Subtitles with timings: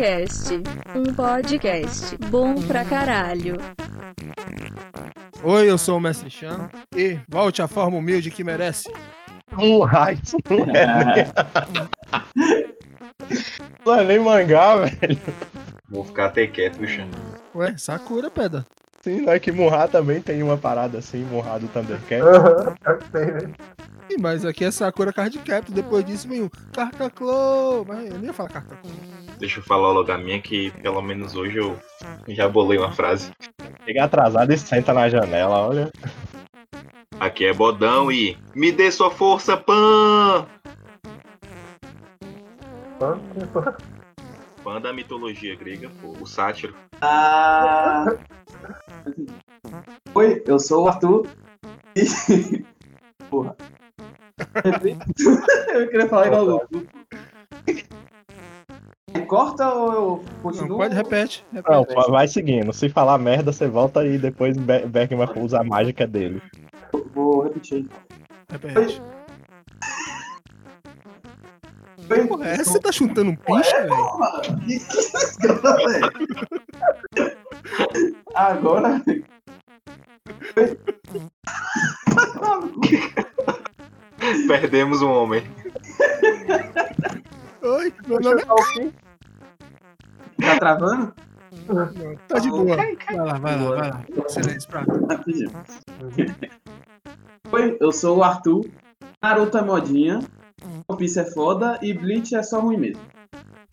[0.00, 0.54] Bolada Cast,
[0.96, 3.58] um podcast bom pra caralho.
[5.42, 8.90] Oi, eu sou o Mestre Chan e volte à forma humilde que merece.
[9.58, 9.84] Um
[10.22, 11.30] isso não é,
[13.84, 15.20] não é nem mangá, velho.
[15.90, 17.06] Vou ficar até quieto, Xan.
[17.54, 18.64] Ué, Sakura, pedra.
[19.02, 22.22] Sim, não é que Murra também tem uma parada assim, Murra do Thundercat.
[22.22, 22.74] Aham,
[23.12, 23.52] sei, né?
[24.08, 27.84] Ih, Mas aqui é Sakura Card Captor, depois disso vem o Cartaclo.
[27.86, 28.90] Mas eu nem ia falar Cartaclo.
[29.40, 31.74] Deixa eu falar logo a minha que pelo menos hoje eu
[32.28, 33.32] já bolei uma frase.
[33.86, 35.90] Chega atrasado e senta na janela, olha.
[37.18, 40.46] Aqui é Bodão e me dê sua força, Pan!
[43.00, 43.18] Hã?
[44.62, 46.74] Pan da mitologia grega, pô, o sátiro.
[47.00, 48.04] Ah...
[50.14, 51.26] Oi, eu sou o Arthur.
[51.96, 52.62] E...
[53.30, 53.56] Porra.
[55.72, 56.86] eu queria falar igual o Goku.
[59.26, 60.76] Corta ou eu Não, continuo?
[60.78, 61.44] pode, repete.
[61.52, 61.94] repete.
[61.94, 62.72] Não, vai seguindo.
[62.72, 66.42] Se falar merda, você volta e depois Be- Beckman usa a mágica dele.
[67.14, 67.86] Vou repetir.
[68.50, 69.00] repete.
[72.10, 73.94] Oi, Porra, essa você tá chutando um que isso, velho?
[78.34, 79.00] Agora.
[84.48, 85.42] Perdemos um homem.
[87.62, 88.42] Oi, meu nome
[90.40, 91.14] Tá travando?
[91.52, 91.72] é...
[91.72, 92.76] Não, tá de boa.
[92.76, 94.04] Vai lá, vai lá, vai lá.
[94.28, 95.50] Silêncio, pra Rapidinho.
[97.52, 98.64] Oi, eu sou o Arthur.
[99.22, 100.20] Naruto é modinha.
[100.88, 103.02] One Piece é foda e Bleach é só ruim mesmo.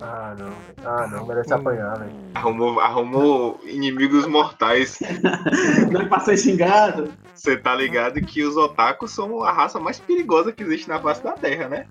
[0.02, 0.54] Ah, não.
[0.86, 1.26] Ah, não.
[1.26, 2.12] Merece apanhar, velho.
[2.36, 5.00] Arrumou, arrumou inimigos mortais.
[5.92, 7.12] Não passei xingado.
[7.34, 11.24] Você tá ligado que os otakus são a raça mais perigosa que existe na face
[11.24, 11.88] da Terra, né?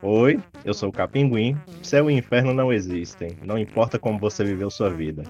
[0.00, 1.56] Oi, eu sou o Capinguim.
[1.82, 3.36] Céu e inferno não existem.
[3.42, 5.24] Não importa como você viveu sua vida.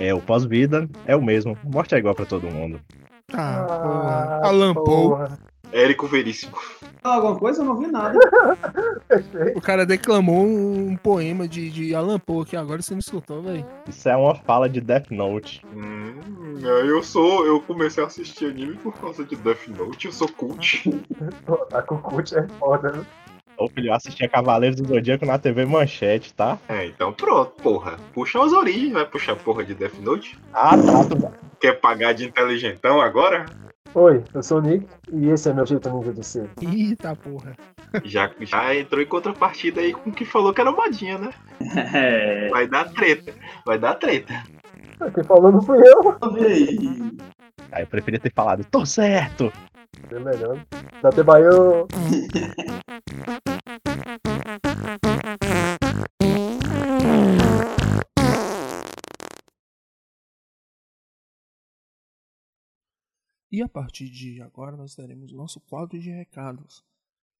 [0.00, 1.56] É o pós-vida, é o mesmo.
[1.62, 2.80] Morte é igual pra todo mundo.
[3.32, 4.40] Ah, porra.
[4.42, 5.18] Alan Paul.
[5.72, 6.56] Érico Veríssimo.
[7.02, 7.62] Alguma coisa?
[7.62, 8.18] Eu não vi nada.
[9.54, 13.42] O cara declamou um, um poema de, de Alan Poe aqui agora, você não escutou,
[13.42, 13.64] velho?
[13.88, 15.62] Isso é uma fala de Death Note.
[15.74, 16.14] Hum,
[16.62, 17.46] eu sou.
[17.46, 20.82] Eu comecei a assistir anime por causa de Death Note, eu sou cult.
[21.72, 23.06] A Cucute é foda, né?
[23.56, 26.58] Ô filho, eu assistia Cavaleiros do Zodíaco na TV Manchete, tá?
[26.68, 27.98] É, então pronto, porra.
[28.14, 30.38] Puxa as origens, vai puxar porra de Death Note?
[30.52, 31.04] Ah, tá.
[31.04, 33.44] tu- Quer pagar de inteligentão agora?
[33.92, 36.48] Oi, eu sou o Nick e esse é meu jeito ninja de ser.
[36.62, 37.56] Eita porra.
[38.04, 41.30] Já, já entrou em contrapartida aí com o que falou que era modinha, né?
[41.92, 42.48] É.
[42.50, 43.34] Vai dar treta.
[43.66, 44.44] Vai dar treta.
[45.12, 46.16] Quem falou não fui eu.
[47.72, 49.52] Aí eu preferia ter falado, tô certo!
[50.12, 50.64] É melhor.
[51.02, 51.88] Da Tebaio.
[63.50, 66.84] E a partir de agora nós teremos o nosso quadro de recados.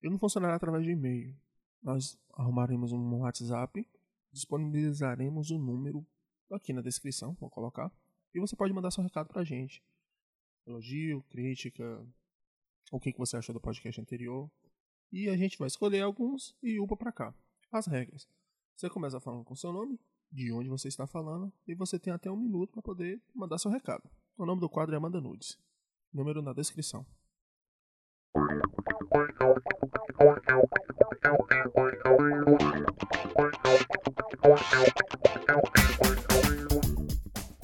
[0.01, 1.35] Ele não funcionará através de e-mail.
[1.81, 3.87] Nós arrumaremos um WhatsApp,
[4.31, 6.05] disponibilizaremos o número
[6.51, 7.91] aqui na descrição, vou colocar.
[8.33, 9.81] E você pode mandar seu recado pra gente.
[10.65, 12.05] Elogio, crítica,
[12.91, 14.51] o que, que você achou do podcast anterior.
[15.11, 17.33] E a gente vai escolher alguns e upa pra cá.
[17.71, 18.27] As regras.
[18.75, 19.99] Você começa falando com seu nome,
[20.31, 23.71] de onde você está falando, e você tem até um minuto para poder mandar seu
[23.71, 24.09] recado.
[24.37, 25.57] O nome do quadro é Amanda Nudes.
[26.13, 27.05] Número na descrição.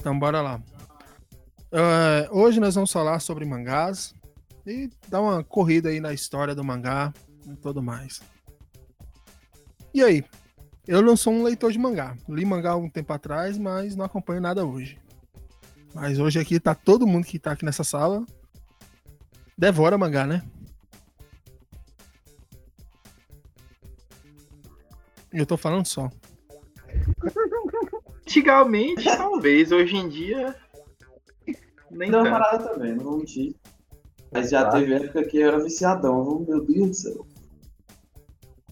[0.00, 0.62] Então bora lá.
[1.70, 4.14] É, hoje nós vamos falar sobre mangás
[4.66, 7.12] e dar uma corrida aí na história do mangá
[7.46, 8.22] e tudo mais.
[9.92, 10.24] E aí?
[10.86, 12.16] Eu não sou um leitor de mangá.
[12.26, 14.98] Li mangá há um tempo atrás, mas não acompanho nada hoje.
[15.94, 18.24] Mas hoje aqui tá todo mundo que tá aqui nessa sala
[19.58, 20.42] devora mangá, né?
[25.32, 26.08] Eu tô falando só.
[28.22, 29.72] Antigamente, talvez.
[29.72, 30.54] Hoje em dia.
[31.90, 32.30] Nem tanto.
[32.30, 33.54] parada também, não vou mentir.
[34.30, 34.72] Mas já Tá.
[34.78, 36.46] teve época que eu era viciadão, viu?
[36.48, 37.26] meu Deus do céu.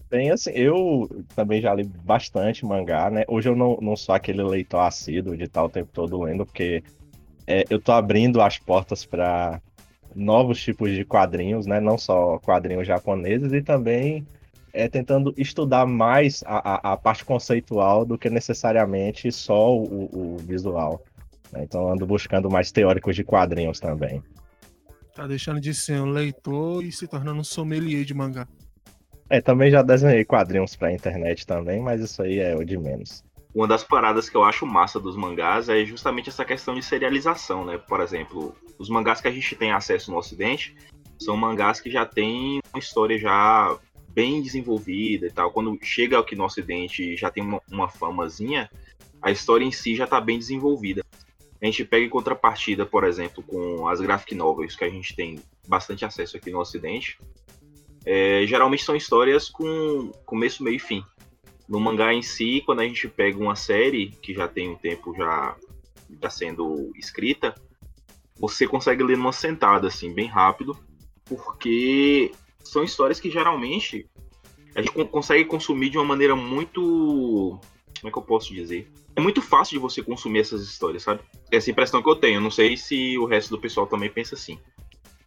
[0.09, 3.25] Bem, assim, eu também já li bastante mangá, né?
[3.27, 6.81] Hoje eu não, não sou aquele leitor assíduo de estar o tempo todo lendo, porque
[7.45, 9.59] é, eu tô abrindo as portas para
[10.17, 11.79] novos tipos de quadrinhos, né?
[11.79, 14.25] Não só quadrinhos japoneses, e também
[14.73, 20.37] é, tentando estudar mais a, a, a parte conceitual do que necessariamente só o, o
[20.37, 21.03] visual.
[21.51, 21.63] né?
[21.63, 24.21] Então ando buscando mais teóricos de quadrinhos também.
[25.15, 28.47] Tá deixando de ser um leitor e se tornando um sommelier de mangá.
[29.29, 33.23] É, também já desenhei quadrinhos pra internet também, mas isso aí é o de menos.
[33.57, 37.65] Uma das paradas que eu acho massa dos mangás é justamente essa questão de serialização,
[37.65, 37.75] né?
[37.75, 40.75] Por exemplo, os mangás que a gente tem acesso no Ocidente
[41.17, 43.75] são mangás que já tem uma história já
[44.09, 45.51] bem desenvolvida e tal.
[45.51, 48.69] Quando chega aqui no Ocidente já tem uma, uma famazinha,
[49.19, 51.03] a história em si já está bem desenvolvida.
[51.59, 55.39] A gente pega em contrapartida, por exemplo, com as graphic novels que a gente tem
[55.67, 57.17] bastante acesso aqui no Ocidente.
[58.05, 61.03] É, geralmente são histórias com começo, meio e fim.
[61.67, 65.13] No mangá em si, quando a gente pega uma série que já tem um tempo
[65.15, 65.55] já,
[66.21, 67.53] já sendo escrita,
[68.39, 70.77] você consegue ler numa sentada, assim, bem rápido,
[71.25, 72.31] porque
[72.63, 74.07] são histórias que geralmente
[74.75, 77.59] a gente consegue consumir de uma maneira muito.
[77.99, 78.87] Como é que eu posso dizer?
[79.15, 81.21] É muito fácil de você consumir essas histórias, sabe?
[81.51, 82.39] É essa impressão que eu tenho.
[82.39, 84.59] Não sei se o resto do pessoal também pensa assim.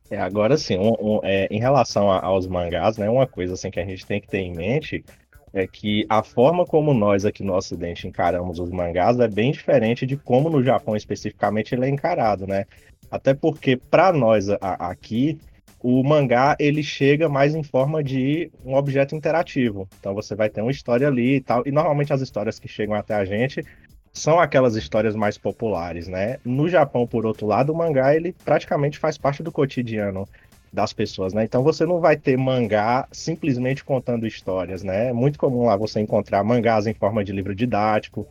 [0.08, 3.70] É, agora sim, um, um, é, em relação a, aos mangás, né, uma coisa assim
[3.70, 5.04] que a gente tem que ter em mente
[5.52, 10.06] é que a forma como nós aqui no Ocidente encaramos os mangás é bem diferente
[10.06, 12.66] de como no Japão especificamente ele é encarado, né?
[13.10, 15.38] Até porque para nós a, aqui
[15.82, 19.88] o mangá ele chega mais em forma de um objeto interativo.
[19.98, 21.62] Então você vai ter uma história ali e tal.
[21.66, 23.64] E normalmente as histórias que chegam até a gente
[24.12, 26.38] são aquelas histórias mais populares, né?
[26.44, 30.28] No Japão, por outro lado, o mangá ele praticamente faz parte do cotidiano
[30.72, 31.44] das pessoas, né?
[31.44, 35.08] Então você não vai ter mangá simplesmente contando histórias, né?
[35.08, 38.26] É muito comum lá você encontrar mangás em forma de livro didático,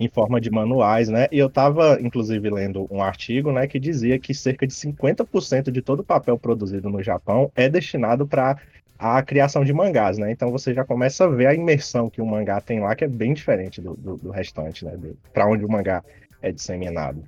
[0.00, 1.28] em forma de manuais, né?
[1.30, 5.82] E eu estava, inclusive, lendo um artigo, né, que dizia que cerca de 50% de
[5.82, 8.56] todo o papel produzido no Japão é destinado para
[8.98, 10.30] a criação de mangás, né?
[10.30, 13.08] Então você já começa a ver a imersão que o mangá tem lá, que é
[13.08, 14.98] bem diferente do, do, do restante, né?
[15.32, 16.02] Para onde o mangá
[16.40, 17.22] é disseminado.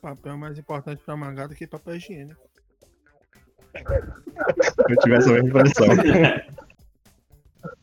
[0.00, 2.45] Papel mais importante para mangá do que papel higiênico.
[4.88, 5.86] Eu tive essa mesma impressão.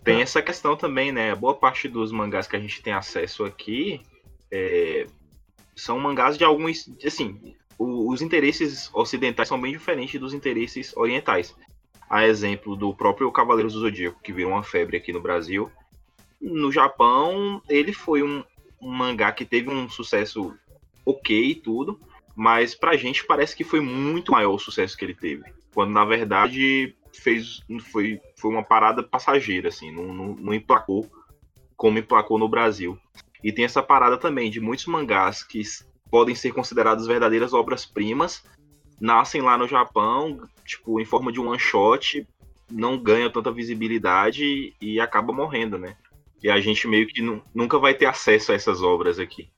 [0.03, 1.33] Tem essa questão também, né?
[1.35, 4.01] Boa parte dos mangás que a gente tem acesso aqui
[4.53, 5.07] é,
[5.75, 6.87] são mangás de alguns.
[7.03, 11.55] Assim, os interesses ocidentais são bem diferentes dos interesses orientais.
[12.07, 15.71] A exemplo do próprio Cavaleiros do Zodíaco, que virou uma febre aqui no Brasil.
[16.39, 18.43] No Japão, ele foi um,
[18.79, 20.53] um mangá que teve um sucesso
[21.03, 21.99] ok e tudo,
[22.35, 25.43] mas pra gente parece que foi muito maior o sucesso que ele teve.
[25.73, 27.61] Quando na verdade fez
[27.91, 31.09] foi, foi uma parada passageira, assim, não, não, não emplacou
[31.75, 32.97] como emplacou no Brasil.
[33.43, 35.61] E tem essa parada também de muitos mangás que
[36.09, 38.43] podem ser considerados verdadeiras obras-primas,
[39.01, 42.25] nascem lá no Japão, tipo, em forma de um one shot,
[42.71, 45.97] não ganha tanta visibilidade e acaba morrendo, né?
[46.41, 47.21] E a gente meio que
[47.53, 49.49] nunca vai ter acesso a essas obras aqui.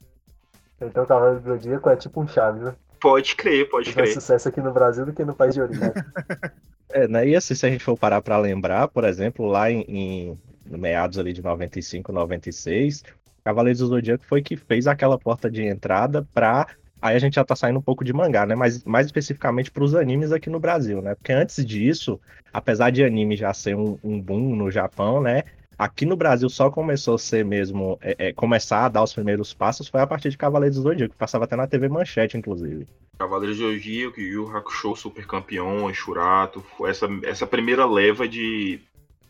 [0.80, 2.76] Então o Cavaleiro do Zodíaco é tipo um Chaves, né?
[3.00, 4.04] Pode crer, pode crer.
[4.04, 5.92] Mais sucesso aqui no Brasil do que no país de origem.
[6.90, 7.28] é, né?
[7.28, 11.18] E assim, se a gente for parar para lembrar, por exemplo, lá em, em meados
[11.18, 13.04] ali de 95, 96,
[13.44, 16.66] Cavaleiros do Zodíaco foi que fez aquela porta de entrada para
[17.00, 18.54] Aí a gente já tá saindo um pouco de mangá, né?
[18.54, 21.14] Mas mais especificamente para os animes aqui no Brasil, né?
[21.14, 22.18] Porque antes disso,
[22.52, 25.44] apesar de anime já ser um, um boom no Japão, né?
[25.78, 29.52] Aqui no Brasil só começou a ser mesmo, é, é, começar a dar os primeiros
[29.52, 32.86] passos foi a partir de Cavaleiros do Zodíaco, que passava até na TV Manchete, inclusive.
[33.18, 38.80] Cavaleiros do Zodíaco, Yu Hakusho, Super Campeão, Shurato, foi essa, essa primeira leva de,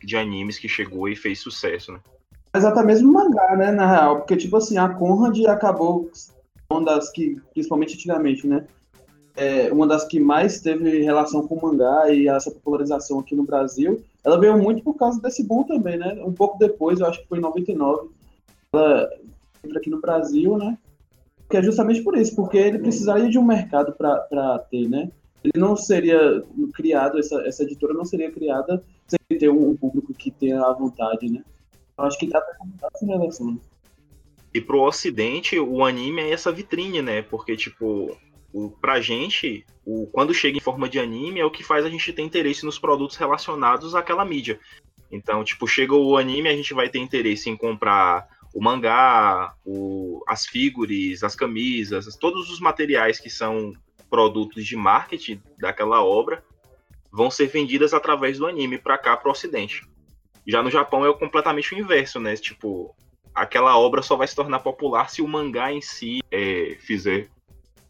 [0.02, 1.99] de animes que chegou e fez sucesso, né?
[2.52, 6.11] Mas até mesmo mangá, né, na real, porque tipo assim, a Conrad acabou
[6.71, 8.64] uma das que, principalmente antigamente, né,
[9.37, 13.42] é uma das que mais teve relação com o mangá e essa popularização aqui no
[13.42, 16.21] Brasil, ela veio muito por causa desse boom também, né?
[16.21, 18.11] Um pouco depois, eu acho que foi em 99,
[18.73, 19.09] ela
[19.64, 20.76] entra aqui no Brasil, né?
[21.49, 25.12] Que é justamente por isso, porque ele precisaria de um mercado para ter, né?
[25.45, 26.42] Ele não seria
[26.75, 31.30] criado, essa, essa editora não seria criada sem ter um, público que tenha a vontade,
[31.30, 31.45] né?
[31.97, 32.56] Eu acho que dá para
[32.92, 33.56] essa relação.
[34.52, 37.23] E pro ocidente, o anime é essa vitrine, né?
[37.23, 38.16] Porque, tipo,
[38.56, 41.90] o, pra gente, o, quando chega em forma de anime, é o que faz a
[41.90, 44.58] gente ter interesse nos produtos relacionados àquela mídia.
[45.12, 50.25] Então, tipo, chega o anime, a gente vai ter interesse em comprar o mangá, o,
[50.26, 53.75] as figuras, as camisas, todos os materiais que são
[54.08, 56.42] produtos de marketing daquela obra
[57.12, 59.86] vão ser vendidas através do anime para cá, para o ocidente.
[60.46, 62.34] Já no Japão é completamente o inverso, né?
[62.36, 62.96] Tipo,
[63.34, 67.28] aquela obra só vai se tornar popular se o mangá em si é, fizer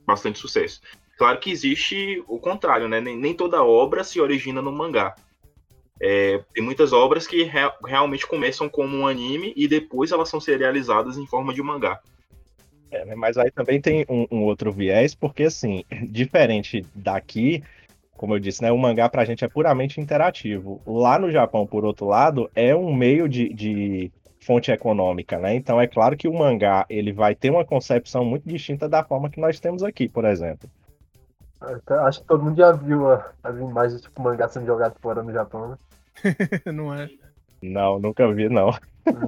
[0.07, 0.81] bastante sucesso.
[1.19, 3.01] Claro que existe o contrário, né?
[3.01, 5.15] Nem, nem toda obra se origina no mangá.
[6.01, 10.39] É, tem muitas obras que re realmente começam como um anime e depois elas são
[10.39, 12.01] serializadas em forma de mangá.
[12.91, 13.15] É, né?
[13.15, 17.65] mas aí também tem um, um, outro viés, porque assim, diferente daqui,
[18.13, 20.83] como eu disse, né, o mangá pra gente é puramente interativo.
[20.87, 24.13] Lá no Japão, por outro lado, é um meio de, de
[24.47, 25.57] fonte econômica, né?
[25.57, 29.29] Então é claro que o mangá ele vai ter uma concepção muito distinta da forma
[29.29, 30.71] que nós temos aqui, por exemplo.
[32.05, 35.71] Acho que todo mundo já viu as imagens tipo mangá sendo jogado fora no Japão,
[35.71, 35.77] né?
[36.73, 37.11] Não é?
[37.61, 38.73] Não, nunca vi, não.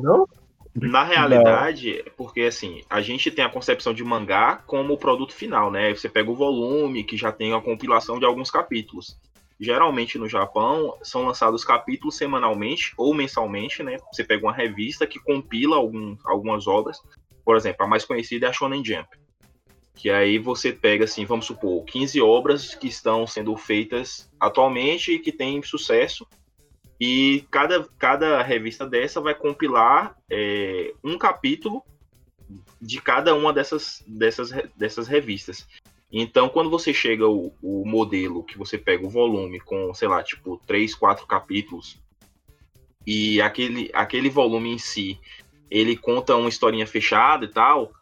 [0.01, 0.29] Não?
[0.75, 5.71] Na realidade, porque assim, a gente tem a concepção de mangá como o produto final,
[5.71, 5.93] né?
[5.93, 9.19] Você pega o volume, que já tem a compilação de alguns capítulos.
[9.61, 13.97] Geralmente no Japão são lançados capítulos semanalmente ou mensalmente, né?
[14.13, 17.01] Você pega uma revista que compila algum, algumas obras.
[17.45, 19.09] Por exemplo, a mais conhecida é a Shonen Jump.
[19.95, 25.19] Que aí você pega, assim, vamos supor, 15 obras que estão sendo feitas atualmente e
[25.19, 26.25] que têm sucesso.
[27.01, 31.83] E cada, cada revista dessa vai compilar é, um capítulo
[32.81, 35.67] de cada uma dessas, dessas, dessas revistas.
[36.11, 40.23] Então, quando você chega o, o modelo, que você pega o volume com, sei lá,
[40.23, 41.99] tipo, três, quatro capítulos,
[43.07, 45.19] e aquele, aquele volume em si,
[45.71, 47.93] ele conta uma historinha fechada e tal.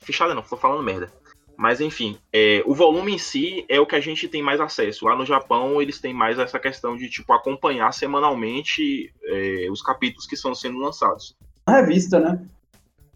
[0.00, 1.10] Fechada não, tô falando merda.
[1.56, 5.04] Mas enfim, é, o volume em si é o que a gente tem mais acesso.
[5.04, 10.26] Lá no Japão, eles têm mais essa questão de tipo acompanhar semanalmente é, os capítulos
[10.26, 11.36] que estão sendo lançados.
[11.66, 12.44] Uma revista, né?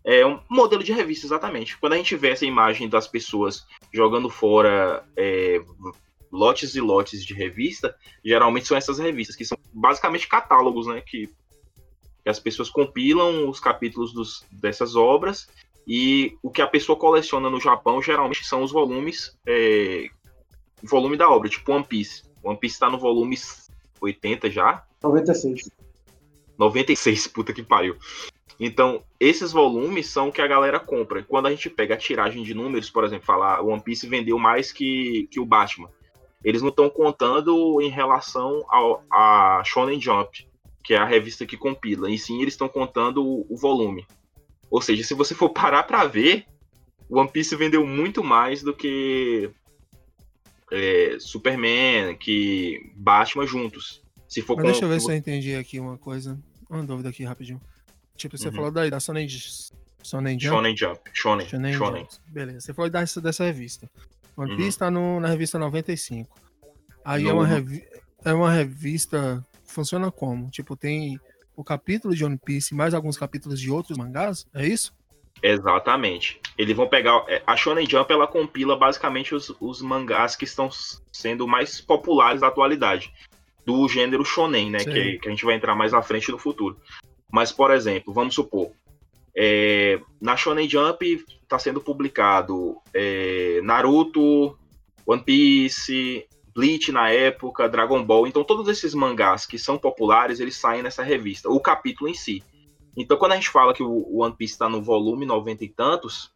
[0.09, 1.77] É um modelo de revista, exatamente.
[1.79, 5.61] Quando a gente vê essa imagem das pessoas jogando fora é,
[6.31, 7.93] lotes e lotes de revista,
[8.25, 11.01] geralmente são essas revistas, que são basicamente catálogos, né?
[11.01, 11.27] Que,
[12.23, 15.49] que as pessoas compilam os capítulos dos, dessas obras
[15.85, 20.09] e o que a pessoa coleciona no Japão geralmente são os volumes, é,
[20.85, 22.23] volume da obra, tipo One Piece.
[22.45, 23.37] One Piece tá no volume
[24.01, 25.69] 80 já, 96.
[26.57, 27.97] 96, puta que pariu.
[28.59, 31.23] Então, esses volumes são o que a galera compra.
[31.23, 34.39] Quando a gente pega a tiragem de números, por exemplo, falar o One Piece vendeu
[34.39, 35.91] mais que, que o Batman.
[36.43, 40.49] Eles não estão contando em relação ao, a Shonen Jump,
[40.83, 42.11] que é a revista que compila.
[42.11, 44.07] E sim, eles estão contando o, o volume.
[44.71, 46.47] Ou seja, se você for parar pra ver,
[47.09, 49.51] o One Piece vendeu muito mais do que
[50.71, 54.03] é, Superman, que Batman juntos.
[54.29, 56.39] Se for Mas com- deixa eu ver se eu entendi aqui uma coisa.
[56.69, 57.61] Uma dúvida aqui rapidinho.
[58.17, 58.55] Tipo, você Uhum.
[58.55, 60.55] falou daí da Shonen, Shonen Jump.
[60.57, 61.01] Shonen Jump.
[61.13, 61.49] Shonen.
[61.49, 62.01] Shonen Shonen.
[62.03, 62.15] Jump.
[62.29, 62.61] Beleza.
[62.61, 63.89] Você falou dessa, dessa revista.
[64.37, 64.57] One Uhum.
[64.57, 66.35] Piece tá no, na revista 95.
[67.05, 67.85] Aí é, uma revi
[68.25, 69.45] é uma revista.
[69.65, 70.51] Funciona como?
[70.51, 71.19] Tipo, tem
[71.55, 74.47] o capítulo de One Piece mais alguns capítulos de outros mangás?
[74.55, 74.95] É isso?
[75.43, 76.41] Exatamente.
[76.59, 77.25] Eles vão pegar.
[77.29, 80.69] é, A Shonen Jump ela compila basicamente os, os mangás que estão
[81.13, 83.13] sendo mais populares da atualidade.
[83.65, 84.79] Do gênero shonen, né?
[84.79, 86.81] Que, que a gente vai entrar mais à frente no futuro.
[87.37, 88.71] Mas, por exemplo, vamos supor.
[89.37, 94.57] é, na Shonen Jump está sendo publicado é, Naruto,
[95.07, 98.27] One Piece, Bleach na época, Dragon Ball.
[98.27, 101.51] Então, todos esses mangás que são populares, eles saem nessa revista.
[101.51, 102.43] O capítulo em si.
[102.97, 106.33] Então, quando a gente fala que o One Piece está no volume 90 e tantos,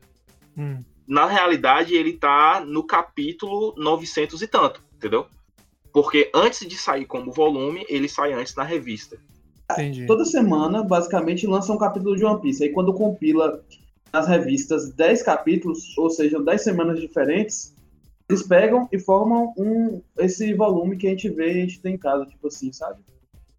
[0.55, 0.85] Hum.
[1.09, 5.27] na realidade ele tá no capítulo 900 e tanto, entendeu?
[5.95, 9.17] Porque antes de sair como volume, ele sai antes na revista.
[9.73, 10.07] Entendi.
[10.07, 12.63] Toda semana, basicamente, lança um capítulo de One Piece.
[12.65, 13.63] Aí quando compila
[14.13, 17.75] nas revistas 10 capítulos, ou seja, 10 semanas diferentes,
[18.29, 21.95] eles pegam e formam um, esse volume que a gente vê e a gente tem
[21.95, 23.01] em casa, tipo assim, sabe?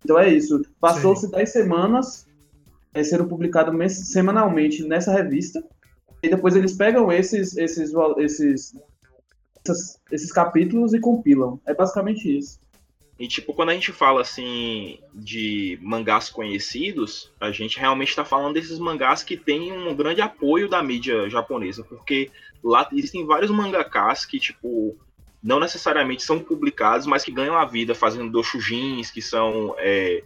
[0.04, 0.62] Então é isso.
[0.80, 2.26] Passou-se 10 semanas
[2.94, 5.64] é, sendo publicado semanalmente nessa revista.
[6.24, 8.74] E depois eles pegam esses, esses, esses,
[9.66, 11.60] essas- esses capítulos e compilam.
[11.66, 12.60] É basicamente isso.
[13.22, 18.56] E tipo, quando a gente fala assim de mangás conhecidos, a gente realmente tá falando
[18.56, 22.32] desses mangás que têm um grande apoio da mídia japonesa, porque
[22.64, 24.98] lá existem vários mangakás que, tipo,
[25.44, 30.24] não necessariamente são publicados, mas que ganham a vida fazendo doshujins, que são, é,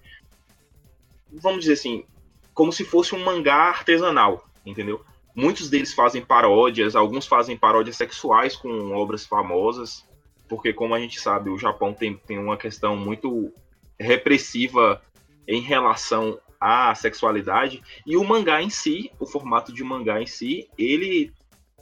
[1.34, 2.06] vamos dizer assim,
[2.54, 5.04] como se fosse um mangá artesanal, entendeu?
[5.36, 10.06] Muitos deles fazem paródias, alguns fazem paródias sexuais com obras famosas,
[10.48, 13.52] porque como a gente sabe, o Japão tem, tem uma questão muito
[14.00, 15.02] repressiva
[15.48, 20.68] em relação à sexualidade, e o mangá em si, o formato de mangá em si,
[20.78, 21.32] ele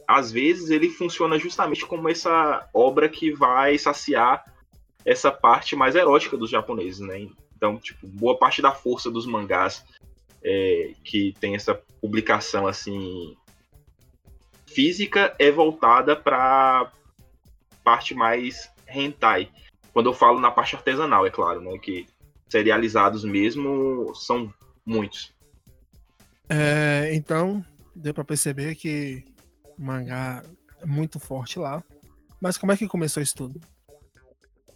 [0.08, 4.44] às vezes ele funciona justamente como essa obra que vai saciar
[5.06, 7.28] essa parte mais erótica dos japoneses, né?
[7.56, 9.84] Então, tipo, boa parte da força dos mangás
[10.44, 13.36] é, que tem essa publicação assim
[14.66, 16.92] física é voltada para
[17.84, 19.52] parte mais hentai.
[19.92, 21.78] Quando eu falo na parte artesanal, é claro, né?
[21.78, 22.08] Que
[22.50, 24.54] serializados mesmo são
[24.86, 25.34] muitos.
[26.50, 29.26] É, então, deu para perceber que
[29.78, 30.44] o mangá
[30.82, 31.84] é muito forte lá.
[32.40, 33.60] Mas como é que começou isso tudo?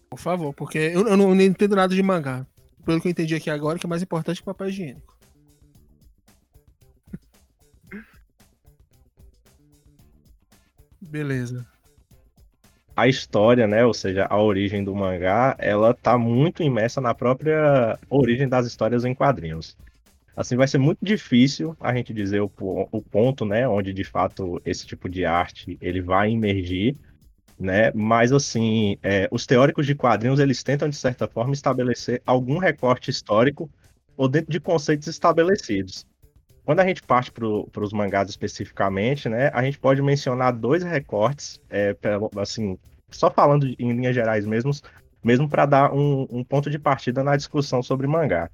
[0.09, 2.47] Por favor, porque eu, eu, não, eu não entendo nada de mangá.
[2.85, 5.17] Pelo que eu entendi aqui agora, que é mais importante é que papel higiênico.
[11.01, 11.67] Beleza
[12.97, 17.95] a história, né, ou seja, a origem do mangá, ela tá muito imersa na própria
[18.09, 19.77] origem das histórias em quadrinhos.
[20.35, 24.59] Assim, vai ser muito difícil a gente dizer o, o ponto, né, onde de fato
[24.65, 26.97] esse tipo de arte ele vai emergir,
[27.59, 32.57] né, mas assim, é, os teóricos de quadrinhos, eles tentam de certa forma estabelecer algum
[32.57, 33.69] recorte histórico
[34.15, 36.03] ou dentro de conceitos estabelecidos.
[36.67, 41.61] Quando a gente parte para os mangás especificamente, né, a gente pode mencionar dois recortes,
[41.69, 42.77] é, pelo- assim,
[43.09, 44.71] só falando em linhas gerais mesmo,
[45.23, 48.49] mesmo para dar um, um ponto de partida na discussão sobre mangá.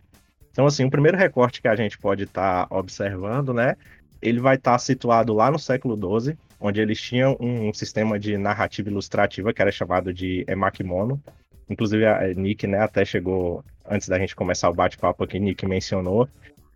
[0.52, 3.76] Então, assim, o primeiro recorte que a gente pode estar observando, né,
[4.22, 8.90] ele vai estar situado lá no século XII, onde eles tinham um sistema de narrativa
[8.90, 11.20] ilustrativa que era chamado de emakimono.
[11.68, 16.30] Inclusive, a Nick, né, até chegou, antes da gente começar o bate-papo aqui, Nick mencionou,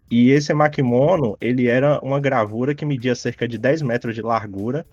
[0.10, 4.86] e esse emakimono, ele era uma gravura que media cerca de 10 metros de largura,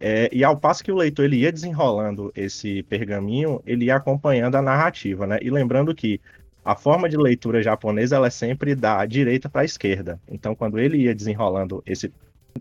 [0.00, 4.56] é, e ao passo que o leitor ele ia desenrolando esse pergaminho, ele ia acompanhando
[4.56, 5.38] a narrativa, né?
[5.40, 6.20] E lembrando que
[6.64, 10.20] a forma de leitura japonesa ela é sempre da direita para a esquerda.
[10.28, 12.12] Então, quando ele ia desenrolando esse,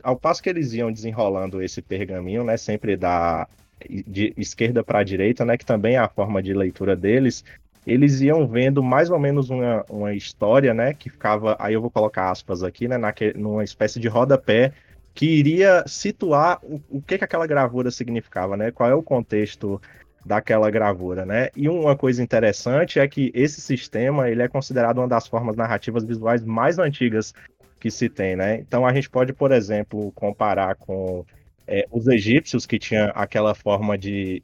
[0.03, 3.47] ao passo que eles iam desenrolando esse pergaminho, né, sempre da
[3.89, 7.43] de esquerda para a direita, né, que também é a forma de leitura deles,
[7.85, 11.89] eles iam vendo mais ou menos uma, uma história, né, que ficava, aí eu vou
[11.89, 14.71] colocar aspas aqui, né, naque, numa espécie de rodapé
[15.13, 19.81] que iria situar o, o que, que aquela gravura significava, né, qual é o contexto
[20.25, 21.49] daquela gravura, né?
[21.55, 26.03] E uma coisa interessante é que esse sistema ele é considerado uma das formas narrativas
[26.03, 27.33] visuais mais antigas
[27.79, 28.59] que se tem, né?
[28.59, 31.25] Então a gente pode, por exemplo, comparar com
[31.67, 34.43] é, os egípcios que tinham aquela forma de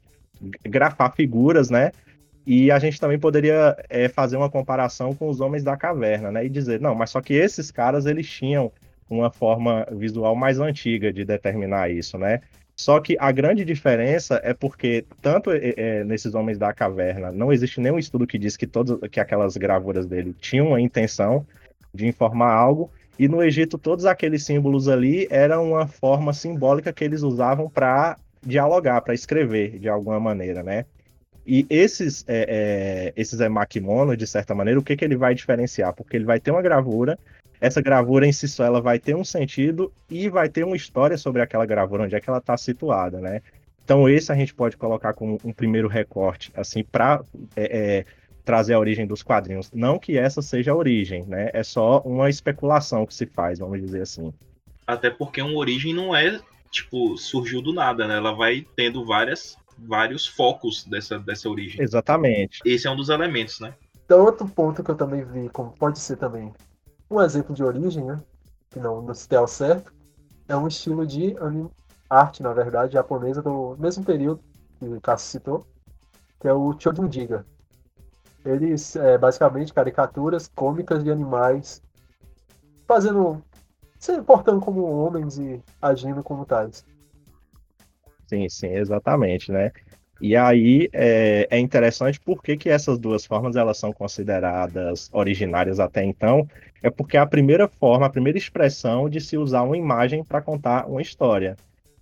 [0.63, 1.91] grafar figuras, né?
[2.49, 6.45] E a gente também poderia é, fazer uma comparação com os homens da caverna, né?
[6.45, 8.71] E dizer, não, mas só que esses caras eles tinham
[9.09, 12.39] uma forma visual mais antiga de determinar isso, né?
[12.73, 17.81] Só que a grande diferença é porque, tanto é, nesses Homens da Caverna, não existe
[17.81, 21.45] nenhum estudo que diz que, todos, que aquelas gravuras dele tinham a intenção
[21.93, 27.03] de informar algo, e no Egito todos aqueles símbolos ali eram uma forma simbólica que
[27.03, 30.85] eles usavam para dialogar, para escrever de alguma maneira, né?
[31.47, 35.93] E esses, é, é, esses emakimono, de certa maneira, o que, que ele vai diferenciar?
[35.93, 37.17] Porque ele vai ter uma gravura
[37.59, 41.17] essa gravura em si só ela vai ter um sentido e vai ter uma história
[41.17, 43.41] sobre aquela gravura, onde é que ela está situada, né?
[43.83, 47.23] Então esse a gente pode colocar como um primeiro recorte, assim, para
[47.55, 48.05] é, é,
[48.45, 49.71] trazer a origem dos quadrinhos.
[49.73, 51.49] Não que essa seja a origem, né?
[51.53, 54.33] É só uma especulação que se faz, vamos dizer assim.
[54.85, 58.17] Até porque uma origem não é, tipo, surgiu do nada, né?
[58.17, 61.81] Ela vai tendo várias, vários focos dessa, dessa origem.
[61.81, 62.59] Exatamente.
[62.65, 63.73] Esse é um dos elementos, né?
[64.05, 66.53] Então, outro ponto que eu também vi, como pode ser também
[67.09, 68.19] um exemplo de origem, né?
[68.69, 69.93] Que não, não se ao certo,
[70.47, 71.69] é um estilo de anime,
[72.09, 74.41] arte, na verdade, japonesa do mesmo período
[74.79, 75.67] que o Cássio citou,
[76.39, 77.45] que é o Chojunjiga.
[78.45, 81.81] Eles, é, basicamente, caricaturas cômicas de animais
[82.87, 83.43] fazendo,
[83.99, 86.85] se portando como homens e agindo como tais.
[88.27, 89.71] Sim, sim, exatamente, né?
[90.19, 96.03] E aí é, é interessante porque que essas duas formas elas são consideradas originárias até
[96.03, 96.47] então,
[96.81, 100.41] é porque é a primeira forma, a primeira expressão de se usar uma imagem para
[100.41, 101.55] contar uma história.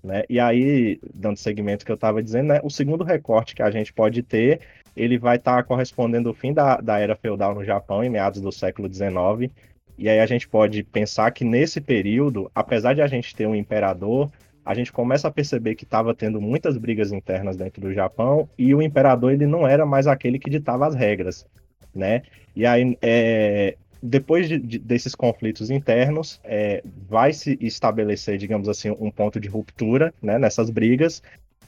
[0.04, 0.24] Né?
[0.30, 3.92] E aí, dando seguimento que eu estava dizendo, né, o segundo recorte que a gente
[3.92, 4.62] pode ter,
[4.96, 8.40] ele vai estar tá correspondendo ao fim da, da era feudal no Japão, em meados
[8.40, 9.52] do século XIX.
[9.98, 13.56] E aí a gente pode pensar que nesse período, apesar de a gente ter um
[13.56, 14.30] imperador,
[14.65, 18.73] a gente começa a perceber que estava tendo muitas brigas internas dentro do Japão e
[18.73, 21.45] o imperador ele não era mais aquele que ditava as regras,
[21.93, 22.23] né?
[22.56, 28.89] E aí, é, depois de, de, desses conflitos internos, é, vai se estabelecer, digamos assim,
[28.99, 31.21] um ponto de ruptura né, nessas brigas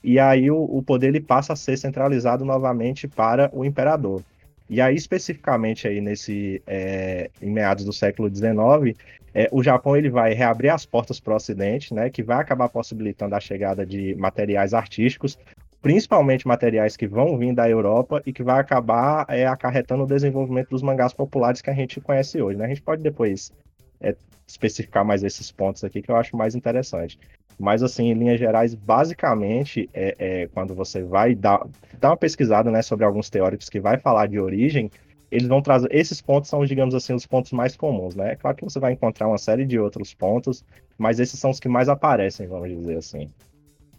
[0.04, 4.24] e aí o, o poder ele passa a ser centralizado novamente para o imperador.
[4.70, 8.98] E aí, especificamente aí nesse, é, em meados do século XIX,
[9.34, 12.68] é, o Japão ele vai reabrir as portas para o Ocidente, né, que vai acabar
[12.68, 15.38] possibilitando a chegada de materiais artísticos,
[15.82, 20.70] principalmente materiais que vão vir da Europa e que vai acabar é, acarretando o desenvolvimento
[20.70, 22.58] dos mangás populares que a gente conhece hoje.
[22.58, 22.66] Né?
[22.66, 23.54] A gente pode depois
[24.02, 27.18] é, especificar mais esses pontos aqui que eu acho mais interessante.
[27.60, 31.66] Mas, assim, em linhas gerais, basicamente, é, é, quando você vai dar,
[32.00, 34.92] dar uma pesquisada né, sobre alguns teóricos que vai falar de origem,
[35.32, 35.90] eles vão trazer.
[35.92, 38.34] Esses pontos são, digamos assim, os pontos mais comuns, né?
[38.34, 40.64] É claro que você vai encontrar uma série de outros pontos,
[40.98, 43.30] mas esses são os que mais aparecem, vamos dizer assim.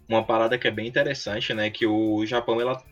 [0.08, 1.68] Uma parada que é bem interessante, né?
[1.68, 2.82] Que o Japão, ela,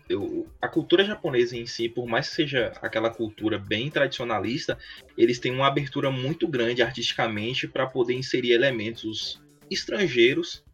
[0.61, 4.77] a cultura japonesa em si, por mais que seja aquela cultura bem tradicionalista,
[5.17, 10.65] eles têm uma abertura muito grande artisticamente para poder inserir elementos estrangeiros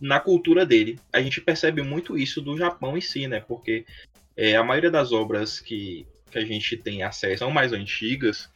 [0.00, 0.98] na cultura dele.
[1.12, 3.40] A gente percebe muito isso do Japão em si, né?
[3.40, 3.84] Porque
[4.36, 8.50] é, a maioria das obras que, que a gente tem acesso são mais antigas,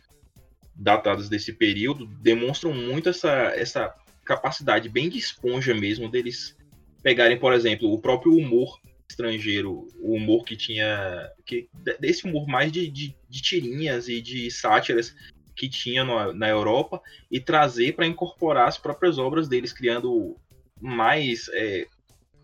[0.75, 6.57] datadas desse período, demonstram muito essa, essa capacidade bem de esponja mesmo deles
[7.03, 8.79] pegarem, por exemplo, o próprio humor
[9.09, 11.31] estrangeiro, o humor que tinha.
[11.47, 15.15] Que, desse humor mais de, de, de tirinhas e de sátiras
[15.59, 20.37] que tinha no, na Europa e trazer para incorporar as próprias obras deles, criando
[20.81, 21.89] mais é,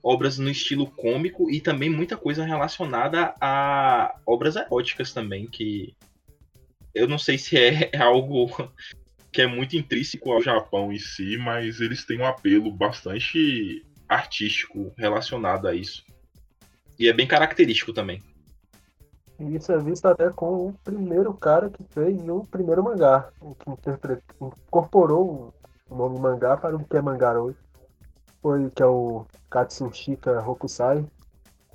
[0.03, 5.94] obras no estilo cômico e também muita coisa relacionada a obras eróticas também, que
[6.92, 8.50] eu não sei se é algo
[9.33, 14.92] que é muito intrínseco ao Japão em si, mas eles têm um apelo bastante artístico
[14.98, 16.05] relacionado a isso.
[16.98, 18.20] E é bem característico também.
[19.38, 23.70] E isso é visto até com o primeiro cara que fez o primeiro mangá, que
[24.40, 25.53] incorporou
[25.90, 27.59] o nome mangá para o que é mangá hoje.
[28.40, 31.05] Foi que é o Katsushika Hokusai,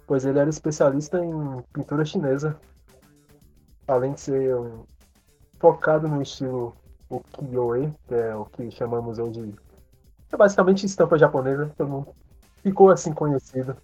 [0.07, 1.33] pois ele era especialista em
[1.73, 2.55] pintura chinesa.
[3.87, 4.83] Além de ser um,
[5.59, 6.75] focado no estilo
[7.09, 9.69] ukiyo-e, que é o que chamamos hoje de
[10.31, 12.15] é basicamente estampa japonesa, todo mundo
[12.61, 13.75] ficou assim conhecido.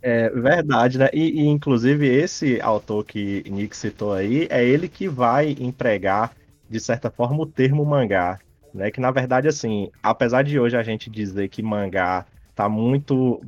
[0.00, 1.08] É verdade, né?
[1.12, 6.32] E, e, inclusive esse autor que Nick citou aí é ele que vai empregar,
[6.70, 8.38] de certa forma, o termo mangá.
[8.72, 8.90] Né?
[8.90, 13.40] Que na verdade, assim, apesar de hoje a gente dizer que mangá tá muito.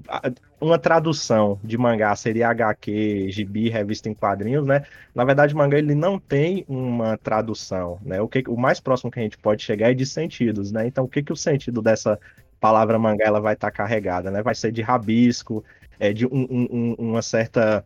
[0.60, 4.84] Uma tradução de mangá seria HQ, gibi, revista em quadrinhos, né?
[5.14, 8.20] Na verdade, mangá ele não tem uma tradução, né?
[8.20, 10.86] O, que, o mais próximo que a gente pode chegar é de sentidos, né?
[10.86, 12.18] Então, o que, que o sentido dessa
[12.60, 14.42] palavra mangá ela vai estar tá carregada, né?
[14.42, 15.64] Vai ser de rabisco,
[16.00, 17.84] é, de um, um, uma certa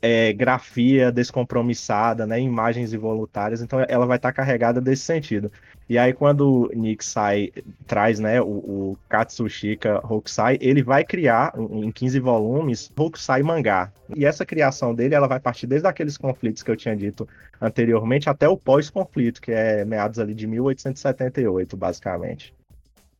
[0.00, 2.40] é, grafia descompromissada, né?
[2.40, 5.52] Imagens involuntárias, então ela vai estar tá carregada desse sentido.
[5.88, 7.52] E aí, quando Nick sai,
[7.86, 13.92] traz né, o, o Katsushika Hokusai, ele vai criar, em 15 volumes, Hokusai mangá.
[14.16, 17.28] E essa criação dele, ela vai partir desde aqueles conflitos que eu tinha dito
[17.60, 22.54] anteriormente, até o pós-conflito, que é meados ali de 1878, basicamente.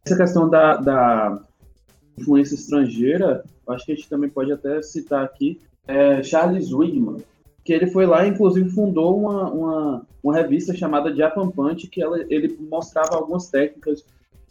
[0.07, 1.39] Essa questão da, da
[2.19, 7.23] influência estrangeira, acho que a gente também pode até citar aqui, é Charles Wigman,
[7.65, 12.03] que ele foi lá e inclusive fundou uma, uma, uma revista chamada Japan Punch, que
[12.03, 14.05] ela, ele mostrava algumas técnicas de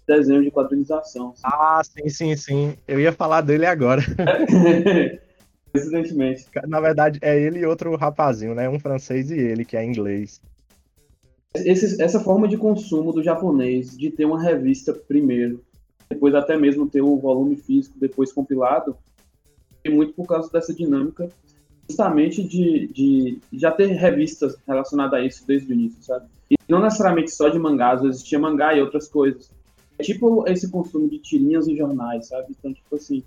[0.07, 1.33] desenho de quadrinização.
[1.43, 2.77] Ah, sim, sim, sim.
[2.87, 4.01] Eu ia falar dele agora.
[5.71, 6.45] Coincidentemente.
[6.67, 8.69] Na verdade, é ele e outro rapazinho, né?
[8.69, 10.39] Um francês e ele, que é inglês.
[11.55, 15.63] Esse, essa forma de consumo do japonês, de ter uma revista primeiro,
[16.13, 18.95] depois até mesmo ter o volume físico depois compilado,
[19.83, 21.29] é muito por causa dessa dinâmica
[21.89, 26.25] justamente de, de já ter revistas relacionadas a isso desde o início, sabe?
[26.49, 29.51] E não necessariamente só de mangás, tinha mangá e outras coisas.
[29.97, 32.47] É tipo esse consumo de tirinhas em jornais, sabe?
[32.51, 33.23] Então, tipo assim.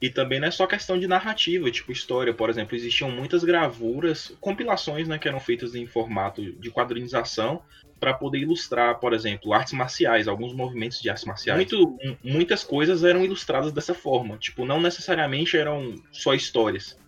[0.00, 4.36] E também não é só questão de narrativa, tipo história, por exemplo, existiam muitas gravuras,
[4.40, 7.62] compilações, né, que eram feitas em formato de quadrinização,
[7.98, 11.56] para poder ilustrar, por exemplo, artes marciais, alguns movimentos de artes marciais.
[11.56, 16.98] Muito, muitas coisas eram ilustradas dessa forma, tipo, não necessariamente eram só histórias.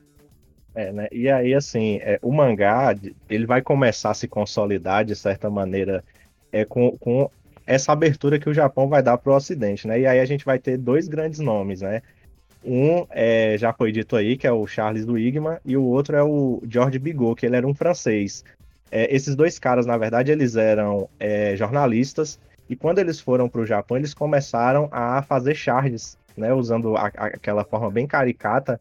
[0.74, 1.08] É, né?
[1.12, 2.96] E aí, assim, é, o mangá,
[3.28, 6.02] ele vai começar a se consolidar de certa maneira
[6.50, 7.30] é, com, com
[7.66, 10.00] essa abertura que o Japão vai dar para o Ocidente, né?
[10.00, 12.00] E aí a gente vai ter dois grandes nomes, né?
[12.64, 16.22] Um é, já foi dito aí, que é o Charles Duhigman, e o outro é
[16.22, 18.44] o George Bigot, que ele era um francês.
[18.90, 23.60] É, esses dois caras, na verdade, eles eram é, jornalistas e quando eles foram para
[23.60, 28.78] o Japão, eles começaram a fazer charges, né, usando a, a, aquela forma bem caricata,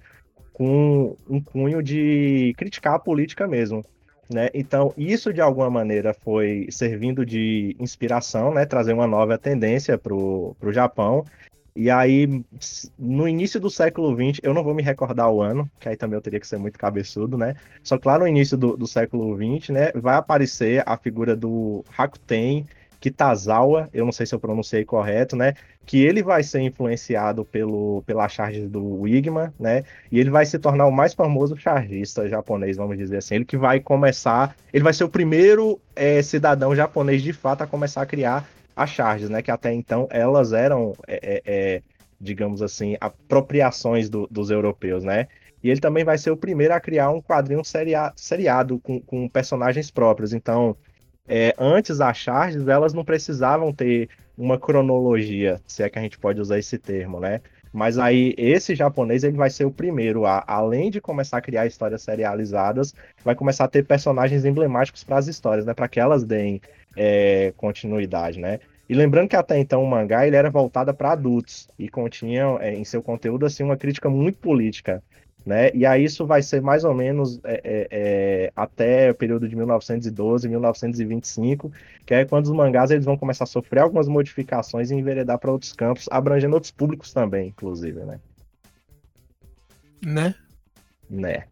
[0.52, 3.86] com um cunho de criticar a política mesmo.
[4.30, 4.50] Né?
[4.54, 8.66] Então, isso de alguma maneira foi servindo de inspiração, né?
[8.66, 11.24] trazer uma nova tendência para o Japão.
[11.80, 12.44] E aí,
[12.98, 16.18] no início do século XX, eu não vou me recordar o ano, que aí também
[16.18, 17.54] eu teria que ser muito cabeçudo, né?
[17.84, 21.86] Só que lá no início do, do século XX, né, vai aparecer a figura do
[21.92, 22.66] Rakuten
[23.00, 25.54] Kitazawa, eu não sei se eu pronunciei correto, né?
[25.86, 29.84] Que ele vai ser influenciado pelo, pela charge do Wigman, né?
[30.12, 33.36] E ele vai se tornar o mais famoso chargista japonês, vamos dizer assim.
[33.36, 37.68] Ele que vai começar, ele vai ser o primeiro é, cidadão japonês de fato a
[37.68, 39.42] começar a criar as charges, né?
[39.42, 41.82] Que até então elas eram, é, é, é,
[42.22, 45.28] digamos assim, apropriações do, dos europeus, né?
[45.63, 49.28] E ele também vai ser o primeiro a criar um quadrinho seria, seriado com, com
[49.28, 50.32] personagens próprios.
[50.32, 50.78] Então,
[51.28, 56.20] é, antes as charges, elas não precisavam ter uma cronologia, se é que a gente
[56.20, 57.42] pode usar esse termo, né?
[57.74, 61.66] Mas aí esse japonês ele vai ser o primeiro a, além de começar a criar
[61.66, 65.74] histórias serializadas, vai começar a ter personagens emblemáticos para as histórias, né?
[65.74, 66.62] Para que elas deem
[66.98, 68.60] é, continuidade, né?
[68.90, 72.74] E lembrando que até então o mangá ele era voltado para adultos e continha é,
[72.74, 75.04] em seu conteúdo assim uma crítica muito política,
[75.46, 75.70] né?
[75.74, 79.56] E aí isso vai ser mais ou menos é, é, é até o período de
[79.56, 81.72] 1912, 1925,
[82.06, 85.52] que é quando os mangás eles vão começar a sofrer algumas modificações e enveredar para
[85.52, 88.20] outros campos, abrangendo outros públicos também, inclusive, né?
[90.04, 90.36] Né?
[91.10, 91.44] Né?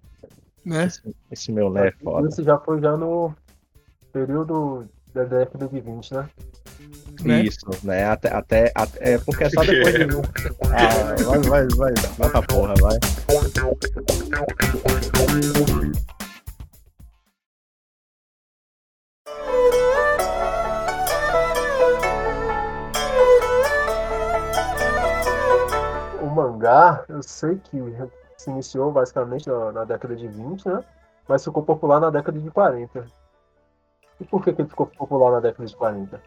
[0.65, 0.85] Né?
[0.85, 2.27] Esse, esse meu né é foda.
[2.27, 3.35] Isso já foi já no
[4.11, 6.29] período da década de 20, né?
[7.23, 7.43] Né?
[7.43, 8.05] Isso, né?
[8.05, 10.03] Até, até, até é porque é só depois de.
[10.71, 12.99] Ah, vai, vai, vai, vai pra porra, vai.
[26.21, 27.81] O mangá, eu sei que
[28.37, 30.83] se iniciou basicamente na, na década de 20, né?
[31.27, 33.24] Mas ficou popular na década de 40.
[34.19, 36.21] E por que, que ele ficou popular na década de 40?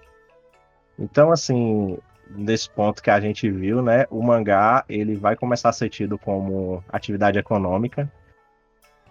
[0.98, 1.98] Então, assim,
[2.30, 6.18] nesse ponto que a gente viu, né, o mangá ele vai começar a ser tido
[6.18, 8.10] como atividade econômica.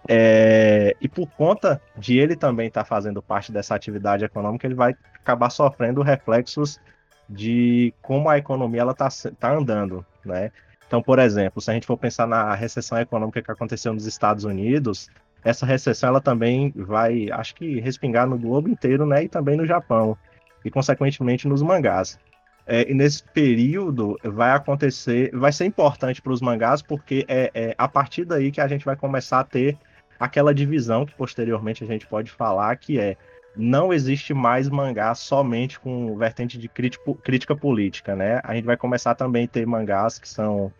[0.08, 4.74] É, e por conta de ele também estar tá fazendo parte dessa atividade econômica, ele
[4.74, 6.80] vai acabar sofrendo reflexos
[7.28, 10.50] de como a economia ela está tá andando, né?
[10.86, 14.44] Então, por exemplo, se a gente for pensar na recessão econômica que aconteceu nos Estados
[14.44, 15.10] Unidos,
[15.44, 19.24] essa recessão ela também vai, acho que, respingar no globo inteiro, né?
[19.24, 20.16] E também no Japão
[20.64, 22.18] e, consequentemente, nos mangás.
[22.66, 27.74] É, e nesse período vai acontecer, vai ser importante para os mangás, porque é, é
[27.78, 29.78] a partir daí que a gente vai começar a ter
[30.20, 33.16] aquela divisão que posteriormente a gente pode falar, que é
[33.56, 38.40] não existe mais mangá somente com vertente de crítico, crítica política, né?
[38.44, 40.72] A gente vai começar também a ter mangás que são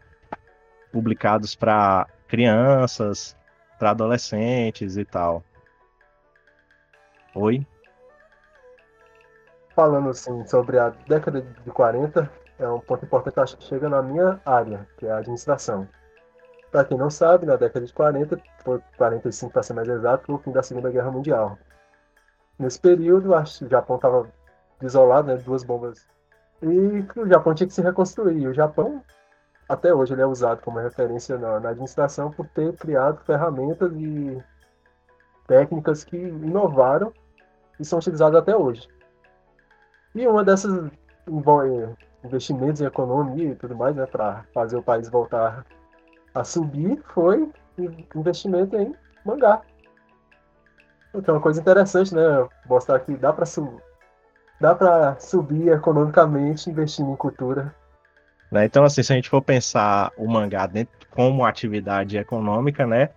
[0.93, 3.35] publicados para crianças,
[3.79, 5.43] para adolescentes e tal.
[7.35, 7.67] Oi?
[9.75, 14.41] Falando assim sobre a década de 40, é um ponto importante que chega na minha
[14.45, 15.89] área, que é a administração.
[16.71, 20.35] Para quem não sabe, na década de 40, foi 45 para ser mais exato, foi
[20.35, 21.57] o fim da Segunda Guerra Mundial.
[22.59, 24.29] Nesse período, o Japão estava
[24.81, 26.07] desolado, né, duas bombas.
[26.61, 28.43] E o Japão tinha que se reconstruir.
[28.43, 29.03] E o Japão
[29.69, 34.43] até hoje ele é usado como referência na, na administração por ter criado ferramentas e
[35.47, 37.13] técnicas que inovaram
[37.79, 38.89] e são utilizadas até hoje.
[40.15, 40.91] E uma dessas
[42.25, 45.65] investimentos em economia e tudo mais, né, para fazer o país voltar
[46.35, 47.51] a subir, foi
[48.15, 49.61] investimento em mangá.
[51.15, 53.81] Então, uma coisa interessante, né, mostrar que dá para su
[54.61, 57.73] dá para subir economicamente investindo em cultura
[58.51, 58.65] né?
[58.65, 63.11] Então, assim, se a gente for pensar o mangá dentro, como atividade econômica, né?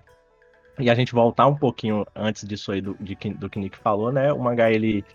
[0.79, 4.11] E a gente voltar um pouquinho antes disso aí do, de, do que Nick falou,
[4.11, 4.31] né?
[4.33, 5.05] O mangá, ele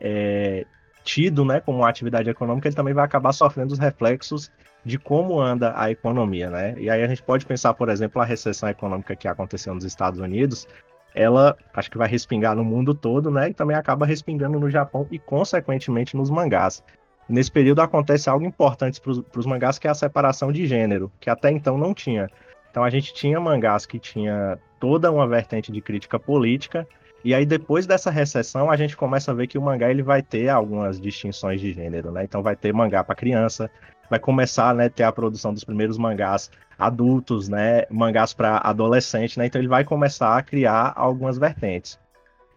[0.00, 0.66] é
[1.04, 4.50] tido né, como atividade econômica, ele também vai acabar sofrendo os reflexos
[4.84, 6.74] de como anda a economia, né?
[6.78, 10.18] E aí a gente pode pensar, por exemplo, a recessão econômica que aconteceu nos Estados
[10.18, 10.66] Unidos,
[11.14, 13.50] ela acho que vai respingar no mundo todo, né?
[13.50, 16.82] E também acaba respingando no Japão e, consequentemente, nos mangás.
[17.28, 21.30] Nesse período acontece algo importante para os mangás, que é a separação de gênero, que
[21.30, 22.28] até então não tinha.
[22.70, 26.86] Então a gente tinha mangás que tinha toda uma vertente de crítica política,
[27.24, 30.20] e aí depois dessa recessão a gente começa a ver que o mangá ele vai
[30.20, 32.24] ter algumas distinções de gênero, né?
[32.24, 33.70] Então vai ter mangá para criança,
[34.10, 39.46] vai começar, né, ter a produção dos primeiros mangás adultos, né, mangás para adolescente, né?
[39.46, 41.98] Então ele vai começar a criar algumas vertentes.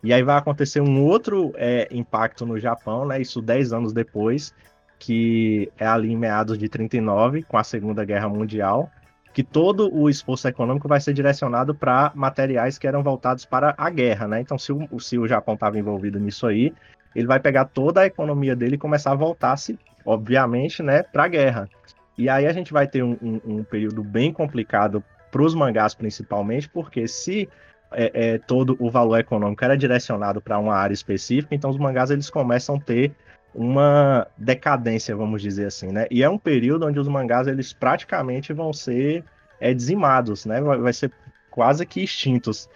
[0.04, 3.20] E aí vai acontecer um outro é, impacto no Japão, né?
[3.20, 4.54] Isso 10 anos depois,
[5.00, 8.90] que é ali em meados de 39, com a Segunda Guerra Mundial,
[9.34, 13.90] que todo o esforço econômico vai ser direcionado para materiais que eram voltados para a
[13.90, 14.42] guerra, né?
[14.42, 16.74] Então, se o, se o Japão estava envolvido nisso aí,
[17.16, 21.28] ele vai pegar toda a economia dele e começar a voltar-se, obviamente, né, para a
[21.28, 21.70] guerra.
[22.18, 25.94] E aí a gente vai ter um, um, um período bem complicado para os mangás,
[25.94, 27.48] principalmente, porque se
[27.92, 32.12] é, é, todo o valor econômico era direcionado para uma área específica, então os mangás
[32.12, 33.14] eles começam a ter
[33.54, 36.06] uma decadência, vamos dizer assim, né?
[36.12, 39.24] E é um período onde os mangás eles praticamente vão ser
[39.60, 40.62] é, dizimados, né?
[40.62, 41.12] Vai, vai ser
[41.50, 42.70] quase que extintos,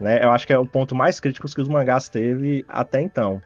[0.00, 0.24] né?
[0.24, 3.40] Eu acho que é o ponto mais crítico que os mangás teve até então.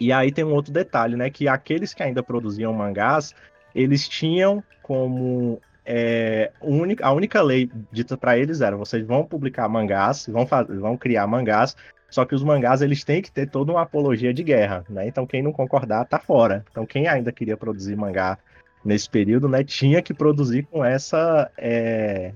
[0.00, 1.28] E aí tem um outro detalhe, né?
[1.28, 3.34] Que aqueles que ainda produziam mangás,
[3.74, 6.52] eles tinham como é,
[7.00, 11.26] a única lei dita para eles era: vocês vão publicar mangás, vão, fazer, vão criar
[11.26, 11.74] mangás,
[12.10, 15.08] só que os mangás eles têm que ter toda uma apologia de guerra, né?
[15.08, 16.62] Então quem não concordar tá fora.
[16.70, 18.36] Então quem ainda queria produzir mangá
[18.84, 22.34] nesse período, né, tinha que produzir com essa é,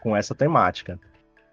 [0.00, 0.96] com essa temática.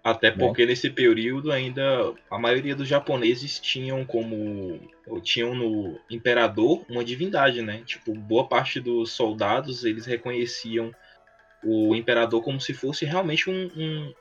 [0.04, 4.78] Até porque nesse período ainda a maioria dos japoneses tinham como
[5.22, 7.82] tinham no imperador uma divindade, né?
[7.84, 10.92] Tipo, boa parte dos soldados eles reconheciam
[11.64, 14.14] o imperador como se fosse realmente um, um,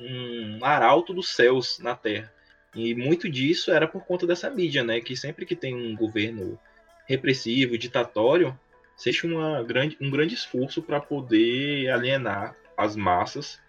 [0.00, 2.32] um arauto dos céus na Terra.
[2.74, 5.00] E muito disso era por conta dessa mídia, né?
[5.00, 6.58] Que sempre que tem um governo
[7.06, 8.58] repressivo, ditatório,
[8.96, 13.60] seja uma grande, um grande esforço para poder alienar as massas.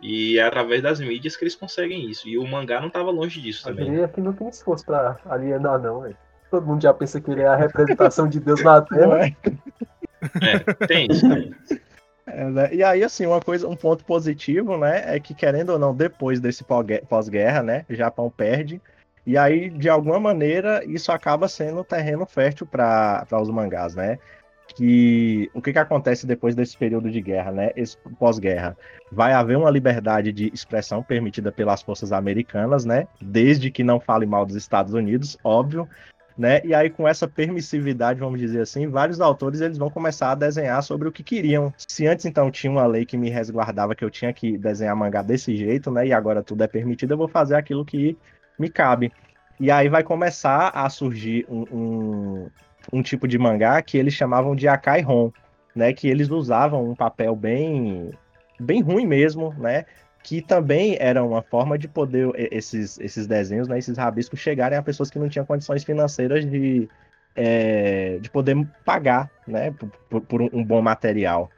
[0.00, 2.28] E é através das mídias que eles conseguem isso.
[2.28, 3.90] E o mangá não estava longe disso também.
[3.90, 6.16] diria que não tem esforço pra alienar, não, velho.
[6.50, 9.36] Todo mundo já pensa que ele é a representação de Deus na Terra.
[10.40, 11.28] É, tem isso.
[11.28, 11.54] Tem.
[12.26, 12.74] É, né?
[12.74, 16.40] E aí, assim, uma coisa, um ponto positivo, né, é que querendo ou não, depois
[16.40, 18.80] desse pós- pós-guerra, né, Japão perde.
[19.24, 24.18] E aí, de alguma maneira, isso acaba sendo terreno fértil para os mangás, né?
[24.76, 27.70] Que o que, que acontece depois desse período de guerra, né?
[27.74, 28.76] Esse pós-guerra,
[29.10, 33.08] vai haver uma liberdade de expressão permitida pelas forças americanas, né?
[33.20, 35.88] Desde que não fale mal dos Estados Unidos, óbvio,
[36.36, 36.60] né?
[36.64, 40.82] E aí com essa permissividade, vamos dizer assim, vários autores eles vão começar a desenhar
[40.82, 41.72] sobre o que queriam.
[41.88, 45.22] Se antes então tinha uma lei que me resguardava que eu tinha que desenhar mangá
[45.22, 46.06] desse jeito, né?
[46.06, 48.16] E agora tudo é permitido, eu vou fazer aquilo que
[48.58, 49.12] me cabe.
[49.58, 52.50] E aí vai começar a surgir um, um,
[52.92, 55.30] um tipo de mangá que eles chamavam de Akai Hon,
[55.74, 55.92] né?
[55.92, 58.10] Que eles usavam um papel bem
[58.58, 59.84] bem ruim mesmo, né?
[60.26, 63.78] Que também era uma forma de poder esses, esses desenhos, né?
[63.78, 66.88] Esses rabiscos chegarem a pessoas que não tinham condições financeiras de,
[67.36, 69.72] é, de poder pagar, né?
[70.10, 71.48] Por, por- um, um bom material.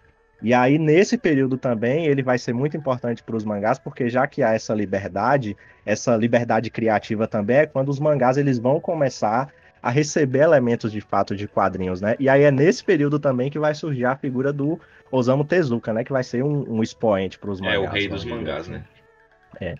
[0.42, 4.26] E aí, nesse período também, ele vai ser muito importante para os mangás, porque já
[4.26, 9.48] que há essa liberdade, essa liberdade criativa também é quando os mangás eles vão começar
[9.82, 12.16] a receber elementos de fato de quadrinhos, né?
[12.20, 14.78] E aí é nesse período também que vai surgir a figura do
[15.10, 16.04] Osamu Tezuka, né?
[16.04, 17.76] Que vai ser um, um expoente para os mangás.
[17.76, 18.84] É o rei dos mangás, né?
[19.60, 19.74] É.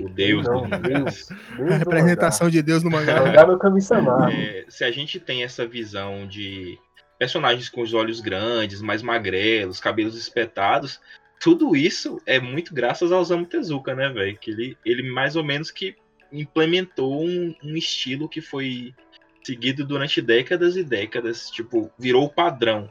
[0.00, 0.82] O deus Não, mangás.
[0.82, 1.28] Deus.
[1.56, 3.14] Deus A do representação de Deus no mangá.
[3.16, 3.26] mangá.
[3.26, 4.32] Mangá no Kami-sama.
[4.32, 6.78] É, se a gente tem essa visão de
[7.18, 11.00] personagens com os olhos grandes, mais magrelos, cabelos espetados,
[11.40, 14.36] tudo isso é muito graças ao Osamu Tezuka, né, velho?
[14.38, 15.96] Que ele, ele mais ou menos que
[16.32, 18.94] implementou um, um estilo que foi
[19.42, 22.90] seguido durante décadas e décadas, tipo, virou o padrão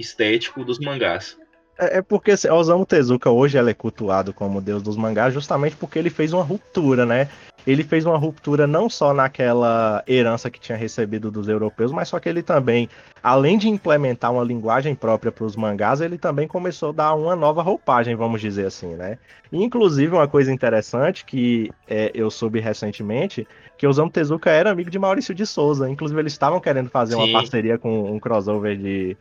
[0.00, 1.36] estético dos mangás.
[1.80, 5.98] É, é porque assim, Osamu Tezuka hoje é cultuado como deus dos mangás justamente porque
[5.98, 7.28] ele fez uma ruptura, né?
[7.66, 12.18] Ele fez uma ruptura não só naquela herança que tinha recebido dos europeus, mas só
[12.18, 12.88] que ele também,
[13.22, 17.36] além de implementar uma linguagem própria para os mangás, ele também começou a dar uma
[17.36, 19.18] nova roupagem, vamos dizer assim, né?
[19.52, 24.98] Inclusive, uma coisa interessante que é, eu soube recentemente, que Osamu Tezuka era amigo de
[24.98, 25.88] Maurício de Souza.
[25.88, 27.22] Inclusive, eles estavam querendo fazer Sim.
[27.22, 29.16] uma parceria com um crossover de,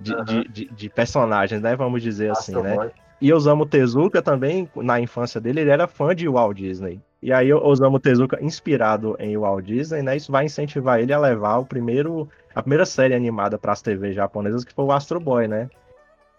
[0.00, 0.24] de, Aham.
[0.24, 1.76] de, de- de personagens, né?
[1.76, 2.90] Vamos dizer assim, né?
[3.20, 7.00] E Osamu Tezuka também, na infância dele, ele era fã de Walt Disney.
[7.22, 10.16] E aí Osamu Tezuka, inspirado em Walt Disney, né?
[10.16, 14.14] Isso vai incentivar ele a levar o primeiro, a primeira série animada para as TVs
[14.14, 15.68] japonesas, que foi o Astro Boy, né?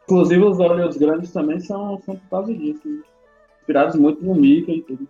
[0.06, 2.82] Inclusive, os olhos grandes também são, são por causa disso.
[2.86, 3.04] né?
[3.60, 5.08] Inspirados muito no Mickey e tudo.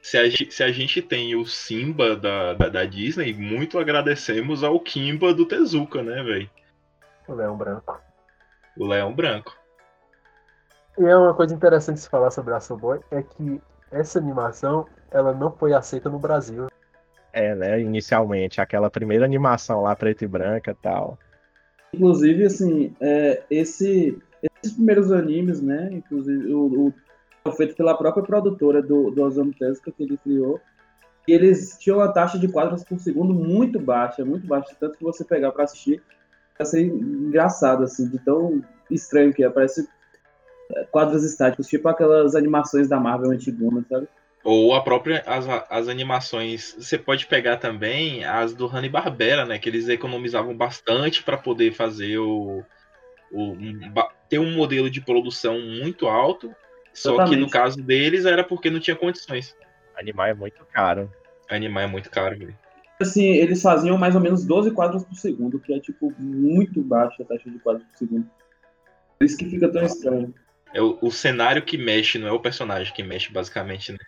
[0.00, 4.64] Se a, gente- se a gente tem o Simba da, da, da Disney, muito agradecemos
[4.64, 6.50] ao Kimba do Tezuka, né, velho?
[7.26, 8.00] O Leão Branco.
[8.76, 9.56] O Leão Branco.
[10.98, 13.60] E é uma coisa interessante se falar sobre Astro Boy é que
[13.90, 16.68] essa animação ela não foi aceita no Brasil.
[17.32, 17.80] É, né?
[17.80, 21.18] Inicialmente, aquela primeira animação lá, preta e branca e tal.
[21.92, 25.88] Inclusive, assim, é, esse, esses primeiros animes, né?
[25.92, 26.94] Inclusive, o, o
[27.44, 30.60] foi feito pela própria produtora do, do Osamu Tezuka que ele criou.
[31.26, 34.74] E eles tinham uma taxa de quadros por segundo muito baixa, muito baixa.
[34.78, 36.02] Tanto que você pegar pra assistir,
[36.62, 39.50] ser engraçado, assim, de tão estranho que é.
[39.50, 39.88] Parece
[40.72, 44.06] é, quadros estáticos, tipo aquelas animações da Marvel antigona, sabe?
[44.44, 49.70] Ou a própria as, as animações, você pode pegar também as do Hanna-Barbera, né, que
[49.70, 52.62] eles economizavam bastante para poder fazer o,
[53.32, 53.92] o um,
[54.28, 56.54] ter um modelo de produção muito alto,
[56.92, 59.56] só que no caso deles era porque não tinha condições.
[59.96, 61.10] Animar é muito caro.
[61.48, 62.58] Animar é muito caro, velho.
[63.00, 67.22] Assim, eles faziam mais ou menos 12 quadros por segundo, que é, tipo, muito baixa
[67.22, 68.26] a taxa de quadros por segundo.
[69.18, 70.32] Por isso que fica tão estranho.
[70.72, 73.98] É o, o cenário que mexe, não é o personagem que mexe, basicamente, né?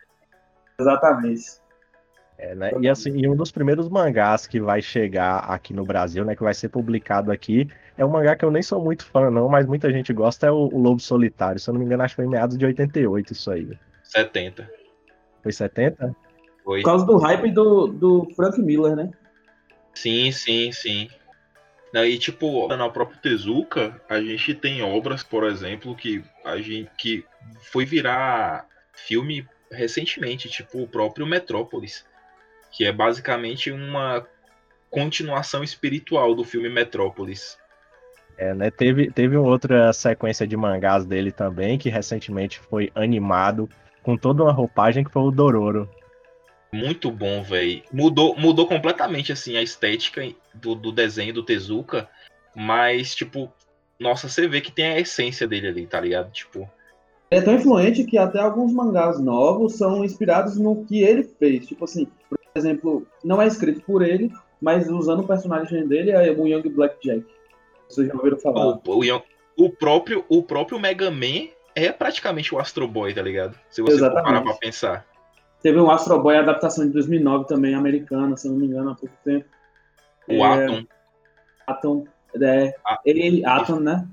[0.78, 1.60] Exatamente.
[2.38, 2.72] É, né?
[2.80, 6.36] E assim, e um dos primeiros mangás que vai chegar aqui no Brasil, né?
[6.36, 9.48] Que vai ser publicado aqui, é um mangá que eu nem sou muito fã, não,
[9.48, 11.58] mas muita gente gosta, é o, o Lobo Solitário.
[11.58, 13.78] Se eu não me engano, acho que foi em meados de 88 isso aí.
[14.02, 14.70] 70.
[15.42, 16.14] Foi 70?
[16.66, 16.80] Foi.
[16.80, 19.12] Por causa do hype do, do Frank Miller, né?
[19.94, 21.08] Sim, sim, sim.
[21.94, 27.24] Aí, tipo, na própria Tezuka, a gente tem obras, por exemplo, que a gente que
[27.70, 32.04] foi virar filme recentemente, tipo o próprio Metrópolis,
[32.72, 34.26] que é basicamente uma
[34.90, 37.56] continuação espiritual do filme Metrópolis.
[38.36, 38.72] É, né?
[38.72, 43.68] Teve, teve outra sequência de mangás dele também, que recentemente foi animado
[44.02, 45.88] com toda uma roupagem que foi o Dororo.
[46.76, 47.82] Muito bom, velho.
[47.92, 50.22] Mudou, mudou completamente assim a estética
[50.54, 52.08] do, do desenho do Tezuka,
[52.54, 53.50] mas tipo,
[53.98, 56.30] nossa, você vê que tem a essência dele ali, tá ligado?
[56.30, 56.70] Tipo,
[57.30, 61.66] é tão influente que até alguns mangás novos são inspirados no que ele fez.
[61.66, 66.30] Tipo assim, por exemplo, não é escrito por ele, mas usando o personagem dele é
[66.30, 67.24] o Young Blackjack.
[67.88, 68.66] Vocês já ouviram falar?
[68.66, 69.22] o, o,
[69.56, 73.58] o próprio o próprio Mega Man é praticamente o Astro Boy, tá ligado?
[73.70, 74.24] Se você Exatamente.
[74.24, 75.06] parar pra pensar.
[75.66, 79.16] Teve um Astro Boy adaptação de 2009 também, americana, se não me engano, há pouco
[79.24, 79.46] tempo.
[80.28, 80.64] O É.
[80.64, 80.86] Atom,
[81.66, 82.04] Atom,
[82.40, 82.72] é,
[83.04, 84.06] ele, Atom, né?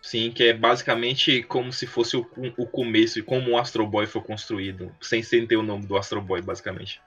[0.00, 2.24] sim, que é basicamente como se fosse o,
[2.56, 5.96] o começo e como o Astro Boy foi construído, sem, sem ter o nome do
[5.96, 7.02] Astro Boy, basicamente.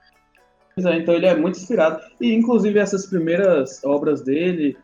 [0.74, 2.02] Pois é, então ele é muito inspirado.
[2.20, 4.76] E inclusive essas primeiras obras dele,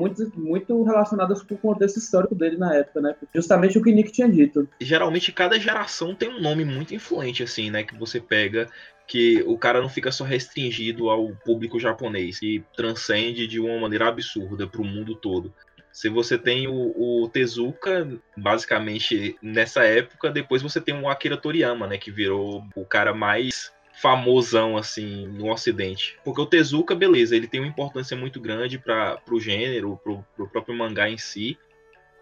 [0.00, 3.14] muito, muito relacionadas com o contexto histórico dele na época, né?
[3.34, 4.66] Justamente o que Nick tinha dito.
[4.80, 7.82] geralmente cada geração tem um nome muito influente, assim, né?
[7.82, 8.68] Que você pega,
[9.06, 14.08] que o cara não fica só restringido ao público japonês, que transcende de uma maneira
[14.08, 15.52] absurda para o mundo todo.
[15.92, 21.86] Se você tem o, o Tezuka, basicamente nessa época, depois você tem o Akira Toriyama,
[21.86, 21.98] né?
[21.98, 26.16] Que virou o cara mais famosão assim no ocidente.
[26.24, 30.48] Porque o Tezuka, beleza, ele tem uma importância muito grande para o gênero, pro, pro
[30.48, 31.58] próprio mangá em si.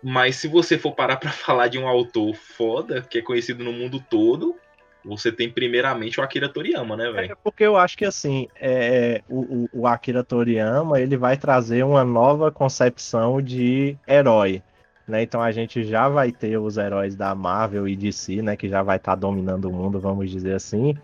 [0.03, 3.73] Mas se você for parar pra falar de um autor foda, que é conhecido no
[3.73, 4.57] mundo todo,
[5.05, 7.39] você tem primeiramente o Akira Toriyama, né, É velho?
[7.43, 12.05] porque eu acho que assim, é, o, o- o Akira Toriyama ele vai trazer uma
[12.05, 14.63] nova concepção de herói.
[15.07, 15.23] Né?
[15.23, 18.57] Então a gente já vai ter os heróis da Marvel e DC, né?
[18.57, 20.95] Que já vai estar dominando o mundo, vamos dizer assim.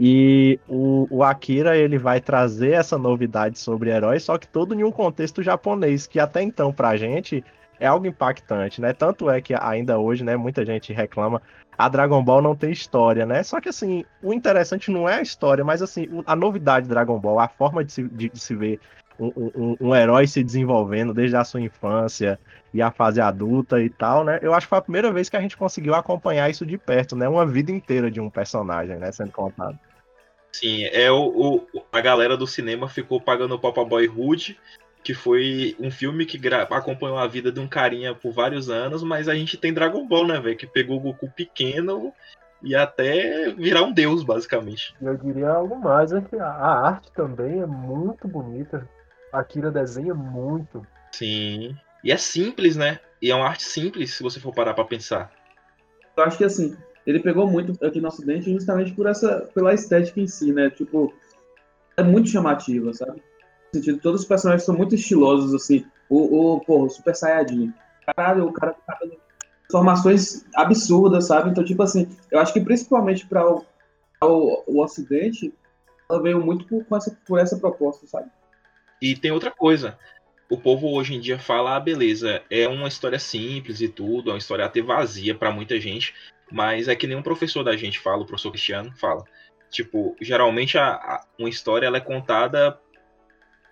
[0.00, 4.84] E o, o Akira ele vai trazer essa novidade sobre heróis, só que todo em
[4.84, 7.44] um contexto japonês, que até então pra gente
[7.80, 8.92] é algo impactante, né?
[8.92, 11.42] Tanto é que ainda hoje, né, muita gente reclama
[11.76, 13.42] a Dragon Ball não tem história, né?
[13.42, 17.18] Só que assim, o interessante não é a história, mas assim, a novidade de Dragon
[17.18, 18.80] Ball, a forma de se, de- de se ver
[19.18, 22.38] um, um- um herói se desenvolvendo desde a sua infância
[22.72, 24.38] e a fase adulta e tal, né?
[24.42, 27.16] Eu acho que foi a primeira vez que a gente conseguiu acompanhar isso de perto,
[27.16, 27.28] né?
[27.28, 29.10] Uma vida inteira de um personagem, né?
[29.12, 29.78] Sendo contado.
[30.58, 31.26] Sim, é o,
[31.72, 34.58] o- a galera do cinema ficou pagando o Papa Boyhood,
[35.04, 39.04] que foi um filme que gra- acompanhou a vida de um carinha por vários anos,
[39.04, 40.56] mas a gente tem Dragon Ball, né, velho?
[40.56, 42.12] Que pegou o Goku pequeno
[42.60, 44.96] e até virar um deus, basicamente.
[45.00, 48.88] E eu diria algo mais, é que a- arte também é muito bonita.
[49.32, 50.84] A Akira desenha muito.
[51.12, 51.76] Sim.
[52.02, 52.98] E é simples, né?
[53.22, 55.30] E é uma arte simples, se você for parar pra pensar.
[56.16, 56.76] Eu acho que assim,
[57.08, 60.68] ele pegou muito aqui no Ocidente justamente por essa, pela estética em si, né?
[60.68, 61.10] Tipo,
[61.96, 63.22] é muito chamativa, sabe?
[63.72, 65.86] No sentido, todos os personagens são muito estilosos, assim.
[66.06, 67.72] O, o, porra, o Super Saiyajin.
[68.04, 69.16] Caralho, o cara tá dando
[69.64, 71.48] informações absurdas, sabe?
[71.48, 73.64] Então, tipo assim, eu acho que principalmente para o,
[74.22, 75.54] o, o Ocidente,
[76.10, 78.28] ela veio muito por, essa, por essa proposta, sabe?
[79.00, 79.98] E tem outra coisa.
[80.50, 84.34] O povo hoje em dia fala, ah, beleza, é uma história simples e tudo, é
[84.34, 86.14] uma história até vazia pra muita gente,
[86.50, 89.24] mas é que nem um professor da gente fala, o professor Cristiano fala.
[89.70, 92.78] Tipo, geralmente a, a- uma história ela é contada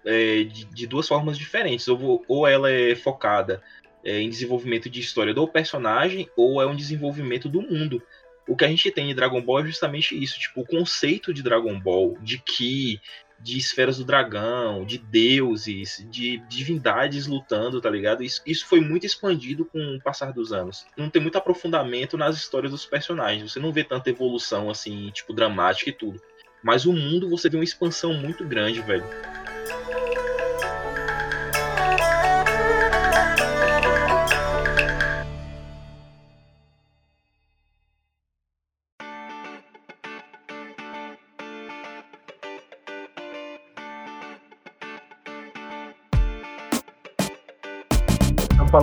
[0.04, 1.88] é, de, de duas formas diferentes.
[1.88, 3.62] Ou, ou ela é focada
[4.04, 8.02] é, em desenvolvimento de história do personagem, ou é um desenvolvimento do mundo.
[8.48, 11.42] O que a gente tem em Dragon Ball é justamente isso, tipo, o conceito de
[11.42, 13.00] Dragon Ball, de Ki,
[13.40, 18.22] de esferas do dragão, de deuses, de divindades lutando, tá ligado?
[18.22, 20.86] Isso, isso foi muito expandido com o passar dos anos.
[20.96, 23.52] Não tem muito aprofundamento nas histórias dos personagens.
[23.52, 26.20] Você não vê tanta evolução assim, tipo, dramática e tudo.
[26.62, 29.04] Mas o mundo você vê uma expansão muito grande, velho.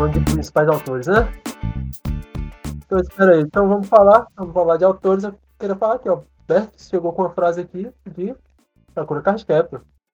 [0.03, 1.31] Falando de principais autores, né?
[2.85, 3.41] Então, espera aí.
[3.41, 4.27] Então, vamos falar.
[4.35, 5.23] Vamos falar de autores.
[5.23, 6.21] Eu queria falar aqui, ó.
[6.47, 8.35] Bert chegou com uma frase aqui de
[8.93, 9.45] Sakura Card.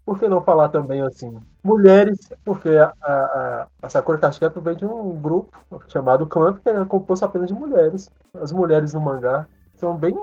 [0.06, 2.30] Por que não falar também, assim, mulheres?
[2.46, 7.26] Porque a, a, a Sakura Card vem de um grupo chamado Clamp, que é composto
[7.26, 8.10] apenas de mulheres.
[8.36, 10.16] As mulheres no mangá são bem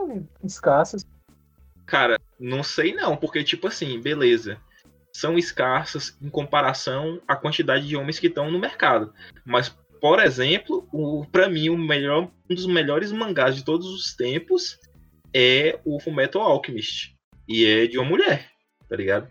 [0.45, 1.05] escassas.
[1.85, 4.59] Cara, não sei não, porque tipo assim, beleza.
[5.17, 9.13] São escassas em comparação à quantidade de homens que estão no mercado.
[9.45, 10.87] Mas, por exemplo,
[11.33, 14.79] para mim, o melhor, um dos melhores mangás de todos os tempos
[15.35, 17.17] é o Fullmetal Alchemist.
[17.49, 18.51] E é de uma mulher,
[18.89, 19.29] tá ligado?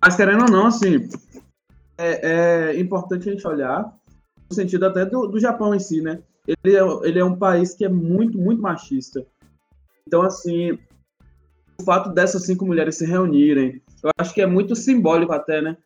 [0.00, 1.08] Mas querendo ou não, assim,
[1.96, 3.92] é, é importante a gente olhar
[4.48, 6.22] no sentido até do, do Japão em si, né?
[6.46, 9.26] Ele é, ele é um país que é muito, muito machista.
[10.06, 10.78] Então, assim,
[11.80, 15.76] o fato dessas cinco mulheres se reunirem, eu acho que é muito simbólico até, né?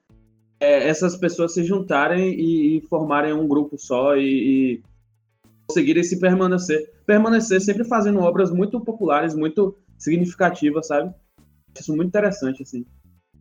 [0.61, 4.23] É, essas pessoas se juntarem e, e, formarem um grupo só e,
[4.75, 4.83] e
[5.67, 6.93] conseguirem se permanecer.
[7.05, 11.13] Permanecer sempre fazendo obras muito populares, muito significativas, sabe?
[11.79, 12.85] Isso muito interessante, assim.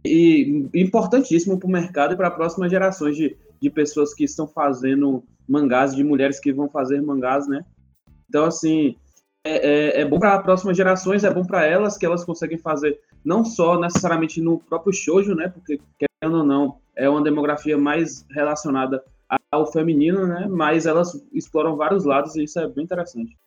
[0.04, 5.24] E importantíssimo para o mercado e para próximas gerações de, de pessoas que estão fazendo
[5.48, 7.64] mangás, de mulheres que vão fazer mangás, né?
[8.28, 8.96] Então, assim,
[9.44, 13.00] é, é, é bom para próximas gerações, é bom para elas que elas conseguem fazer
[13.24, 15.50] não só necessariamente no próprio shoujo, né?
[15.50, 19.04] Porque querendo ou não, é uma demografia mais relacionada
[19.52, 20.48] ao feminino, né?
[20.50, 23.38] Mas elas exploram vários lados e isso é bem interessante.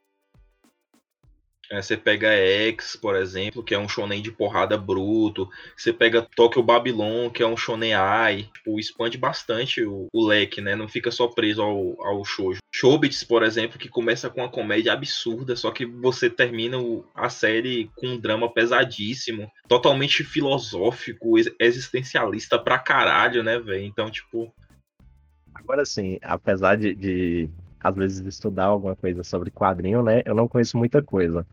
[1.75, 5.49] É, você pega X, por exemplo, que é um shonen de porrada bruto.
[5.77, 8.49] Você pega Tokyo Babylon, que é um shonen ai.
[8.55, 10.77] Tipo, expande bastante o, o, leque, né?
[10.77, 12.61] Não fica só preso ao, ao shoujo.
[12.73, 16.77] Shobits, por exemplo, que começa com uma comédia absurda, só que você termina
[17.15, 23.85] a série com um drama pesadíssimo, totalmente filosófico, existencialista pra caralho, né, velho?
[23.85, 24.53] Então, tipo...
[25.55, 27.49] Agora sim, apesar de, de
[27.85, 30.23] às vezes estudar alguma coisa sobre quadrinho, né?
[30.25, 31.47] Eu não conheço muita coisa.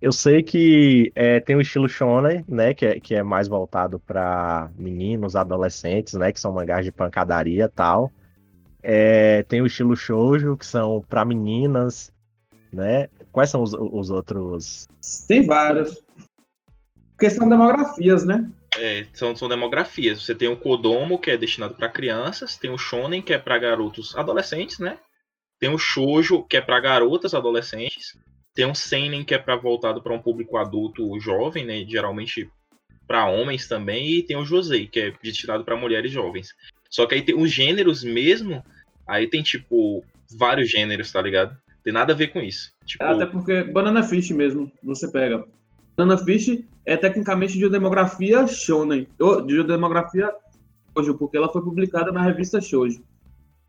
[0.00, 3.98] Eu sei que é, tem o estilo shonen, né, que é, que é mais voltado
[3.98, 8.12] para meninos, adolescentes, né, que são mangás de pancadaria tal.
[8.82, 12.12] É, tem o estilo shoujo, que são para meninas,
[12.72, 13.08] né?
[13.32, 14.86] Quais são os, os outros?
[15.26, 16.02] Tem vários.
[17.10, 18.48] Porque são demografias, né?
[18.78, 20.22] É, são, são demografias.
[20.22, 23.58] Você tem o Kodomo, que é destinado para crianças, tem o Shonen, que é para
[23.58, 24.98] garotos adolescentes, né?
[25.58, 28.18] Tem o shoujo, que é para garotas adolescentes.
[28.54, 32.50] Tem o seinen, que é voltado para um público adulto jovem, né, geralmente
[33.06, 36.48] para homens também, e tem o josei, que é destinado para mulheres jovens.
[36.90, 38.64] Só que aí tem os gêneros mesmo,
[39.06, 40.04] aí tem tipo
[40.38, 41.56] vários gêneros, tá ligado?
[41.84, 42.72] Tem nada a ver com isso.
[42.84, 43.04] Tipo...
[43.04, 45.46] Até porque Banana Fish mesmo, você pega.
[45.96, 49.06] Banana Fish é tecnicamente de demografia shonen,
[49.46, 50.32] de demografia
[50.96, 53.02] shoujo, porque ela foi publicada na revista Shoujo.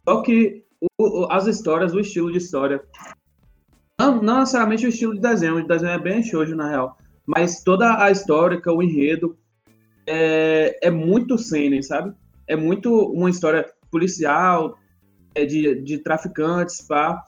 [0.07, 0.63] Só que
[0.97, 2.81] o, as histórias, o estilo de história.
[3.99, 6.97] Não, não, necessariamente o estilo de desenho, o desenho é bem shoujo, na real.
[7.25, 9.37] Mas toda a história, o enredo,
[10.05, 12.15] é, é muito seinen, sabe?
[12.47, 14.77] É muito uma história policial,
[15.35, 17.23] é de, de traficantes, pá.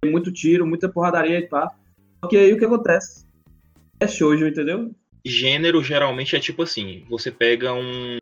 [0.00, 1.72] Tem muito tiro, muita porradaria pá.
[2.22, 3.24] Só que aí o que acontece?
[3.98, 4.94] É shoujo, entendeu?
[5.24, 8.18] Gênero geralmente é tipo assim, você pega um,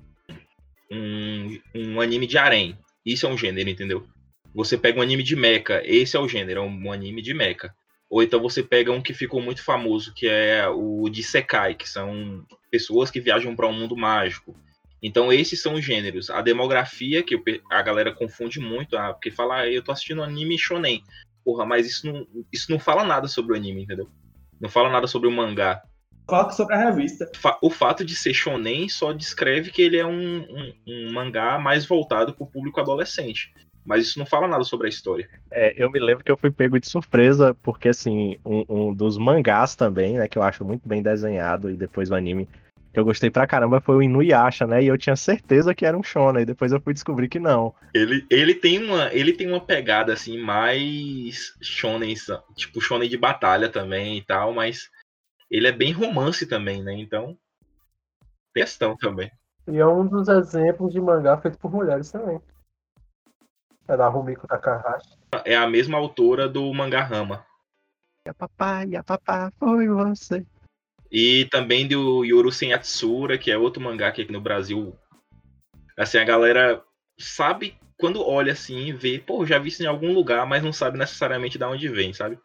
[0.91, 2.79] um, um anime de harém.
[3.05, 4.07] Isso é um gênero, entendeu?
[4.57, 7.75] Você pega um anime de mecha, esse é o gênero, é um anime de mecha.
[8.09, 11.87] Ou então você pega um que ficou muito famoso, que é o de Sekai, que
[11.87, 14.57] são pessoas que viajam para um mundo mágico.
[15.03, 16.31] Então esses são os gêneros.
[16.31, 17.39] A demografia, que
[17.71, 21.03] a galera confunde muito, ah, porque fala, ah, eu tô assistindo anime shonen.
[21.45, 24.09] Porra, mas isso não, isso não fala nada sobre o anime, entendeu?
[24.59, 25.83] Não fala nada sobre o mangá.
[26.31, 27.31] Fala sobre a revista.
[27.61, 31.85] O fato de ser shonen só descreve que ele é um, um, um mangá mais
[31.85, 33.53] voltado para o público adolescente
[33.87, 35.29] mas isso não fala nada sobre a história.
[35.51, 39.17] É, eu me lembro que eu fui pego de surpresa, porque assim, um, um, dos
[39.17, 42.49] mangás também, né, que eu acho muito bem desenhado, e depois o anime,
[42.93, 45.97] que eu gostei pra caramba, foi o Inuyasha, né, e eu tinha certeza que era
[45.97, 47.73] um shonen, e depois eu fui descobrir que não.
[47.95, 52.13] Ele, ele, tem, uma, ele tem uma pegada, assim, mais shonen,
[52.57, 54.91] tipo shonen de batalha também e tal, mas
[55.49, 57.39] ele é bem romance também, né, então,
[58.53, 59.31] questão também.
[59.69, 62.41] E é um dos exemplos de mangá feito por mulheres também.
[63.89, 65.17] É da Rumiko Takahashi.
[65.45, 67.45] É a mesma autora do mangá Rama.
[68.27, 70.45] E a papai, a papá, foi você.
[71.11, 74.97] E também do Yoru Senyatsura, que é outro mangá que aqui no Brasil.
[75.97, 76.83] Assim, a galera
[77.19, 80.73] sabe quando olha assim e vê, pô, já vi isso em algum lugar, mas não
[80.73, 82.39] sabe necessariamente de onde vem, sabe?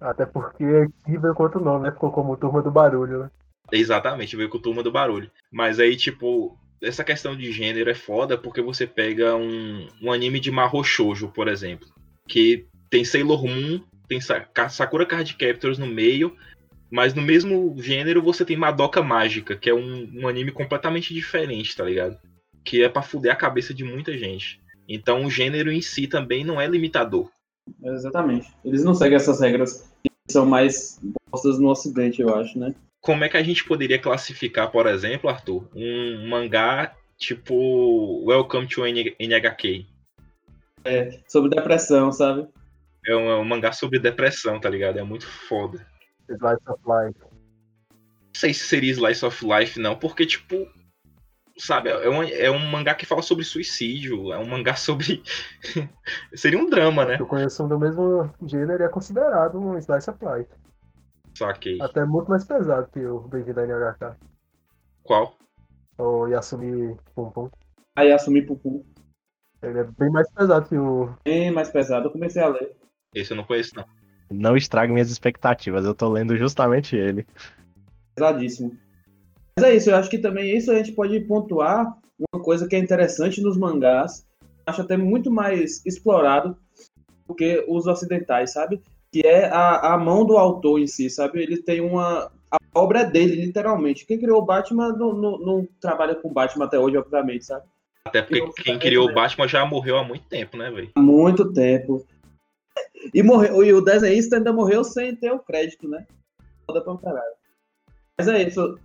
[0.00, 1.92] Até porque aqui veio com outro nome, né?
[1.92, 3.30] Ficou como Turma do Barulho, né?
[3.70, 5.30] Exatamente, veio com Turma do Barulho.
[5.50, 10.38] Mas aí, tipo, essa questão de gênero é foda porque você pega um, um anime
[10.38, 11.88] de Mahou Shoujo, por exemplo,
[12.28, 16.36] que tem Sailor Moon, tem Sakura Card Captors no meio,
[16.90, 21.76] mas no mesmo gênero você tem Madoka Mágica, que é um, um anime completamente diferente,
[21.76, 22.18] tá ligado?
[22.64, 24.60] Que é pra fuder a cabeça de muita gente.
[24.88, 27.30] Então o gênero em si também não é limitador.
[27.84, 28.50] Exatamente.
[28.64, 30.98] Eles não seguem essas regras que são mais
[31.30, 32.74] postas no ocidente, eu acho, né?
[33.00, 38.86] Como é que a gente poderia classificar, por exemplo, Arthur, um mangá Tipo, Welcome to
[38.86, 39.86] NHK.
[40.84, 42.48] É, sobre depressão, sabe?
[43.04, 45.00] É um, é um mangá sobre depressão, tá ligado?
[45.00, 45.84] É muito foda.
[46.28, 47.20] Slice of Life.
[47.90, 50.64] Não sei se seria Slice of Life, não, porque, tipo,
[51.58, 55.20] sabe, é um, é um mangá que fala sobre suicídio, é um mangá sobre.
[56.36, 57.16] seria um drama, né?
[57.18, 60.52] Eu conheço um do mesmo gênero e é considerado um Slice of Life.
[61.38, 61.78] Saquei.
[61.80, 64.16] Até muito mais pesado que o Bem-vindo NHK.
[65.04, 65.36] Qual?
[65.96, 67.48] O Yasumi Pum Pum.
[67.96, 68.84] Aí assumi Pupum.
[69.62, 71.14] Ele é bem mais pesado que o.
[71.24, 72.08] Bem mais pesado.
[72.08, 72.76] Eu comecei a ler.
[73.14, 73.84] Esse eu não conheço, não.
[74.28, 77.24] Não estrague minhas expectativas, eu tô lendo justamente ele.
[78.16, 78.76] Pesadíssimo.
[79.56, 81.96] Mas é isso, eu acho que também isso a gente pode pontuar
[82.32, 84.26] uma coisa que é interessante nos mangás.
[84.66, 86.58] Acho até muito mais explorado
[87.26, 88.82] do que os ocidentais, sabe?
[89.12, 91.42] Que é a, a mão do autor em si, sabe?
[91.42, 92.30] Ele tem uma.
[92.50, 94.04] A obra é dele, literalmente.
[94.06, 97.64] Quem criou o Batman não, não, não trabalha com o Batman até hoje, obviamente, sabe?
[98.04, 100.90] Até porque Eu- quem criou o Batman já morreu há muito tempo, né, velho?
[100.94, 102.06] Há muito tempo.
[103.12, 106.06] E, morreu, e o desenhista ainda morreu sem ter o crédito, né?
[106.66, 107.34] Foda pra um caralho.
[108.18, 108.78] Mas é isso.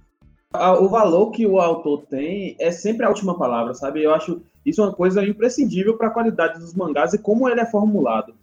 [0.54, 4.04] O valor que o autor tem é sempre a última palavra, sabe?
[4.04, 7.66] Eu acho isso uma coisa imprescindível para a qualidade dos mangás e como ele é
[7.66, 8.36] formulado.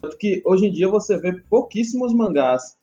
[0.00, 2.76] Tanto que hoje em dia você vê pouquíssimos mangás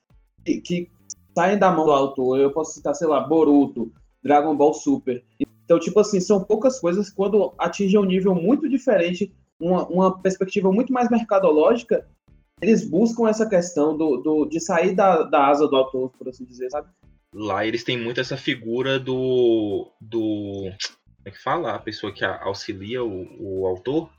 [0.46, 0.92] que, que
[1.36, 2.40] saem da mão do autor.
[2.40, 3.92] Eu posso citar, sei lá, Boruto,
[4.24, 5.24] Dragon Ball Super.
[5.66, 10.72] Então, tipo assim, são poucas coisas quando atingem um nível muito diferente, uma, uma perspectiva
[10.72, 12.08] muito mais mercadológica,
[12.62, 16.46] eles buscam essa questão do, do, de sair da, da asa do autor, por assim
[16.46, 16.88] dizer, sabe?
[17.34, 19.92] Lá eles têm muito essa figura do.
[20.00, 20.62] do.
[20.62, 21.74] Como é que fala?
[21.74, 24.10] A pessoa que auxilia o, o autor?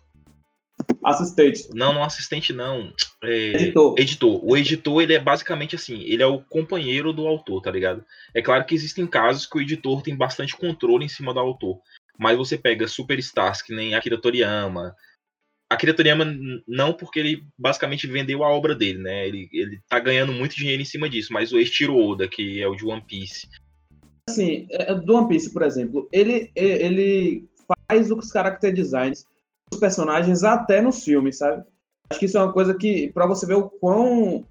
[1.04, 2.92] Assistente, Não, não assistente, não.
[3.22, 3.94] É, editor.
[3.98, 4.40] editor.
[4.44, 8.04] O editor, ele é basicamente assim, ele é o companheiro do autor, tá ligado?
[8.34, 11.78] É claro que existem casos que o editor tem bastante controle em cima do autor.
[12.18, 14.94] Mas você pega superstars que nem Akira Toriyama.
[15.70, 16.24] Akira Toriyama
[16.66, 19.26] não porque ele basicamente vendeu a obra dele, né?
[19.26, 21.32] Ele, ele tá ganhando muito dinheiro em cima disso.
[21.32, 23.46] Mas o Eiichiro Oda, que é o de One Piece,
[24.28, 27.46] Assim, é, do One Piece, por exemplo, ele, é, ele
[27.88, 29.26] faz os character designs
[29.70, 31.64] dos personagens até nos filmes, sabe?
[32.10, 34.44] Acho que isso é uma coisa que, pra você ver o quão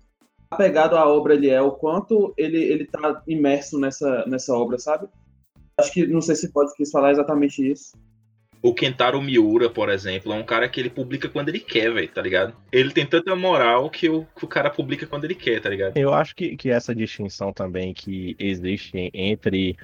[0.49, 5.07] apegado à obra ele é, o quanto ele, ele tá imerso nessa, nessa obra, sabe?
[5.77, 7.93] Acho que, não sei se pode quis falar exatamente isso.
[8.61, 12.07] O Kentaro Miura, por exemplo, é um cara que ele publica quando ele quer, velho,
[12.07, 12.55] tá ligado?
[12.71, 15.97] Ele tem tanta moral que o, que o cara publica quando ele quer, tá ligado?
[15.97, 19.75] Eu acho que, que essa distinção também que existe entre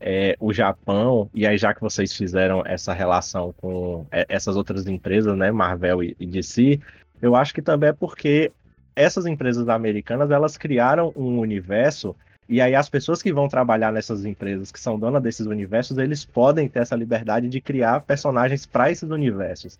[0.00, 4.86] é, o Japão, e aí já que vocês fizeram essa relação com é, essas outras
[4.86, 6.80] empresas, né, Marvel e, e DC,
[7.20, 8.52] eu acho que também é porque
[8.94, 12.14] essas empresas americanas, elas criaram um universo
[12.48, 16.24] e aí as pessoas que vão trabalhar nessas empresas, que são donas desses universos, eles
[16.24, 19.78] podem ter essa liberdade de criar personagens para esses universos.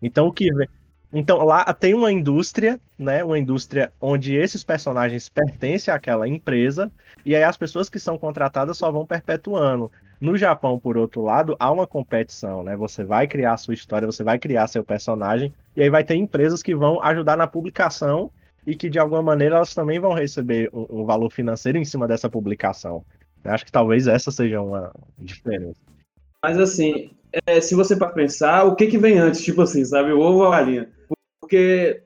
[0.00, 0.68] Então o que vem-
[1.12, 6.90] então lá tem uma indústria, né, uma indústria onde esses personagens pertencem àquela empresa
[7.24, 9.90] e aí as pessoas que são contratadas só vão perpetuando.
[10.20, 12.74] No Japão, por outro lado, há uma competição, né?
[12.74, 16.14] Você vai criar a sua história, você vai criar seu personagem e aí vai ter
[16.14, 18.30] empresas que vão ajudar na publicação
[18.66, 22.30] e que de alguma maneira elas também vão receber um, valor financeiro em cima dessa
[22.30, 23.04] publicação.
[23.44, 25.78] Eu acho que talvez essa seja uma diferença.
[26.42, 27.10] Mas assim,
[27.46, 30.38] é, se você para pensar, o que que vem antes, tipo assim, sabe, o ovo
[30.38, 30.88] ou a galinha?
[31.46, 32.02] Porque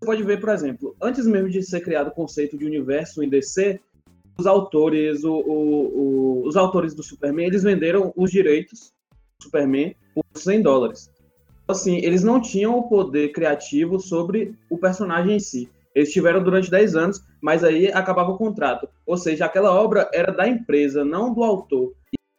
[0.00, 3.28] você pode ver, por exemplo, antes mesmo de ser criado o conceito de universo em
[3.28, 3.78] DC,
[4.36, 8.92] os autores, o, o- o- os autores do Superman, eles venderam os direitos
[9.38, 11.08] do Superman por 100 dólares.
[11.68, 15.70] Assim, eles não tinham o poder criativo sobre o personagem em si.
[15.94, 18.88] Eles tiveram durante 10 anos, mas aí acabava o contrato.
[19.06, 21.92] Ou seja, aquela obra era da empresa, não do autor.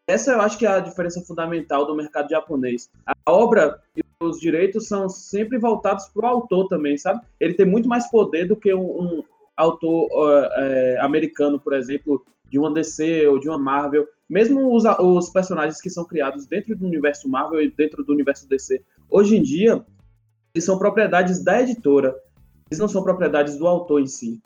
[0.10, 2.90] Essa eu acho que é a diferença fundamental do mercado japonês.
[3.06, 7.22] A obra e os direitos são sempre voltados para o autor também, sabe?
[7.40, 9.24] Ele tem muito mais poder do que um, um
[9.56, 14.08] autor uh, americano, por exemplo, de uma DC ou de uma Marvel.
[14.28, 18.48] Mesmo os, os personagens que são criados dentro do universo Marvel e dentro do universo
[18.50, 19.86] DC, hoje em dia,
[20.54, 22.16] eles são propriedades da editora.
[22.70, 24.42] Eles não são propriedades do autor em si.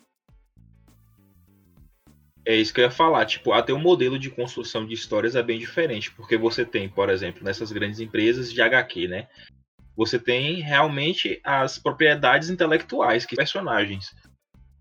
[2.43, 5.43] É isso que eu ia falar, tipo, até o modelo de construção de histórias é
[5.43, 9.27] bem diferente, porque você tem, por exemplo, nessas grandes empresas de HQ, né?
[10.01, 14.15] Você tem realmente as propriedades intelectuais que personagens.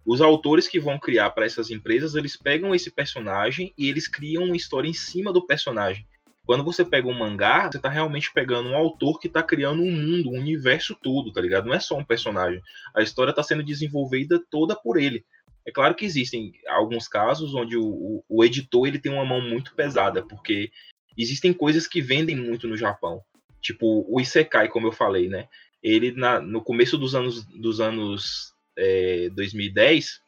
[0.02, 4.44] Os autores que vão criar para essas empresas, eles pegam esse personagem e eles criam
[4.44, 6.06] uma história em cima do personagem.
[6.46, 9.92] Quando você pega um mangá, você tá realmente pegando um autor que tá criando um
[9.92, 11.66] mundo, um universo todo, tá ligado?
[11.66, 12.62] Não é só um personagem.
[12.96, 15.22] A história tá sendo desenvolvida toda por ele.
[15.66, 19.42] É claro que existem alguns casos onde o, o, o editor ele tem uma mão
[19.42, 20.70] muito pesada, porque
[21.14, 23.22] existem coisas que vendem muito no Japão.
[23.61, 25.48] Tipo, o Isekai, como eu falei, né?
[25.82, 30.20] Ele, na, no começo dos anos, dos anos é, 2010,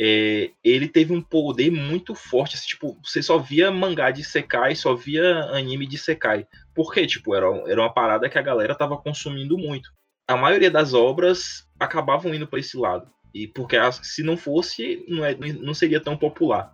[0.00, 2.54] é, ele teve um poder muito forte.
[2.54, 6.46] Assim, tipo, você só via mangá de Isekai, só via anime de Isekai.
[6.74, 9.90] Porque, tipo, era, era uma parada que a galera tava consumindo muito.
[10.26, 13.10] A maioria das obras acabavam indo para esse lado.
[13.34, 16.72] E porque se não fosse, não, é, não seria tão popular.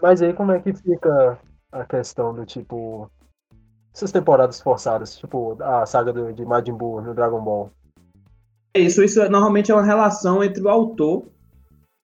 [0.00, 1.38] Mas aí como é que fica
[1.72, 3.10] a questão do tipo.
[3.92, 7.72] Essas temporadas forçadas, tipo a saga do, de Majin Buu no Dragon Ball.
[8.72, 11.26] É isso, isso normalmente é uma relação entre o autor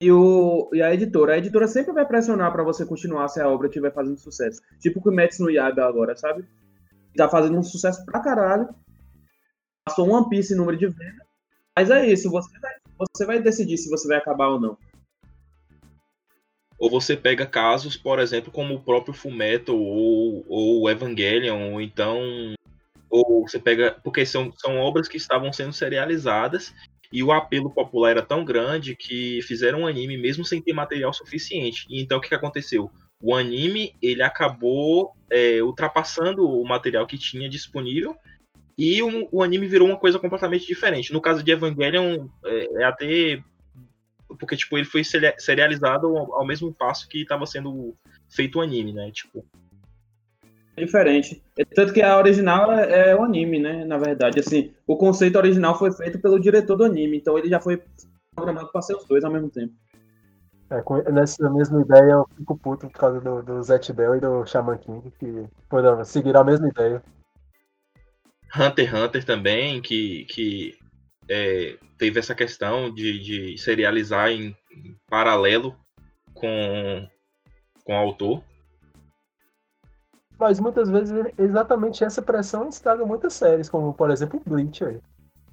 [0.00, 1.34] e, o, e a editora.
[1.34, 4.60] A editora sempre vai pressionar para você continuar se a obra estiver fazendo sucesso.
[4.80, 6.44] Tipo o Kimetsu no Yaiba agora, sabe?
[7.16, 8.68] Tá fazendo um sucesso pra caralho.
[9.84, 11.24] Passou One Piece em número de venda.
[11.76, 14.76] Mas é isso, você vai, você vai decidir se você vai acabar ou não.
[16.78, 22.20] Ou você pega casos, por exemplo, como o próprio Fullmetal ou, ou Evangelion, ou então.
[23.08, 23.96] Ou você pega.
[24.04, 26.74] Porque são, são obras que estavam sendo serializadas
[27.12, 31.12] e o apelo popular era tão grande que fizeram um anime mesmo sem ter material
[31.12, 31.86] suficiente.
[31.88, 32.90] E então o que, que aconteceu?
[33.22, 38.14] O anime ele acabou é, ultrapassando o material que tinha disponível
[38.76, 41.12] e o, o, anime virou uma coisa completamente diferente.
[41.12, 43.42] No caso de Evangelion, é, é até
[44.38, 47.94] porque, tipo, ele foi serializado ao, ao mesmo passo que estava sendo
[48.28, 49.10] feito o anime, né?
[49.10, 49.44] Tipo.
[50.76, 51.42] É diferente.
[51.74, 53.84] Tanto que a original é, é, o anime, né?
[53.84, 57.60] Na verdade, assim, o conceito original foi feito pelo diretor do anime, então ele já
[57.60, 57.82] foi
[58.34, 59.72] programado para ser os dois ao mesmo tempo.
[60.68, 64.20] É, com, nessa mesma ideia eu fico puto por causa do, do Zet Bell e
[64.20, 67.02] do Shaman King, que foram, seguiram a mesma ideia.
[68.54, 70.76] Hunter x Hunter também, que, que
[71.28, 75.76] é, teve essa questão de, de serializar em, em, paralelo
[76.34, 77.08] com,
[77.84, 78.42] com o autor.
[80.38, 85.00] Mas muitas vezes exatamente essa pressão estraga muitas séries, como por exemplo Bleach aí.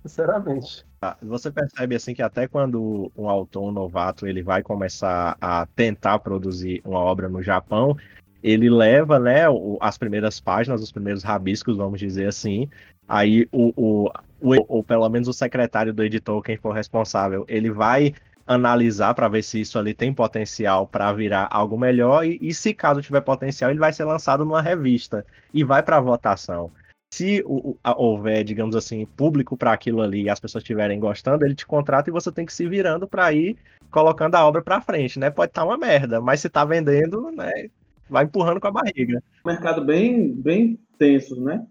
[0.02, 0.86] Sinceramente.
[1.02, 5.66] Ah, você percebe assim que até quando um autor um novato ele vai começar a
[5.66, 7.96] tentar produzir uma obra no Japão,
[8.44, 9.44] ele leva né,
[9.80, 12.70] as primeiras páginas, os primeiros rabiscos, vamos dizer assim.
[13.14, 14.11] Aí o, o,
[14.41, 18.16] o, ou pelo menos o secretário do editor, quem for responsável, ele vai
[18.47, 22.74] analisar para ver se isso ali tem potencial para virar algo melhor e, e, se
[22.74, 26.72] caso tiver potencial, ele vai ser lançado numa revista e vai para votação.
[27.14, 27.43] Se
[27.84, 32.09] houver, digamos assim, público para aquilo ali e as pessoas estiverem gostando, ele te contrata
[32.09, 33.55] e você tem que se virando para ir
[33.91, 35.30] colocando a obra para frente, né?
[35.30, 37.70] Pode estar tá uma merda, mas se tá vendendo, né,
[38.09, 39.22] vai empurrando com a barriga.
[39.45, 41.64] Mercado bem bem tenso, né?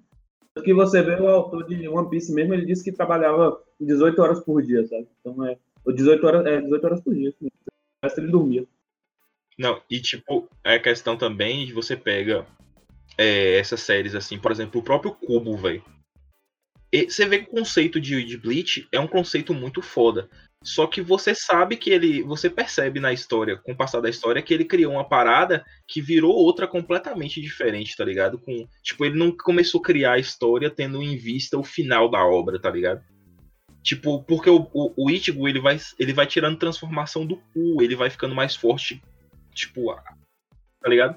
[0.60, 4.40] Que você vê o autor de One Piece mesmo, ele disse que trabalhava 18 horas
[4.40, 5.08] por dia, sabe?
[5.20, 5.56] Então é.
[5.86, 7.30] 18 horas, é 18 horas por dia.
[7.30, 7.48] Assim.
[8.18, 8.66] Ele dormia.
[9.58, 12.46] Não, e tipo, é questão também de você pega
[13.16, 15.82] é, essas séries assim, por exemplo, o próprio Cubo, velho.
[17.08, 20.28] Você vê que o conceito de, de Bleach é um conceito muito foda.
[20.62, 22.22] Só que você sabe que ele.
[22.22, 26.00] Você percebe na história, com o passar da história, que ele criou uma parada que
[26.00, 28.38] virou outra completamente diferente, tá ligado?
[28.38, 32.24] Com, tipo, ele não começou a criar a história tendo em vista o final da
[32.24, 33.02] obra, tá ligado?
[33.82, 37.96] Tipo, porque o, o, o Ichigo, ele vai, ele vai tirando transformação do cu, ele
[37.96, 39.02] vai ficando mais forte,
[39.52, 39.92] tipo,
[40.80, 41.16] tá ligado?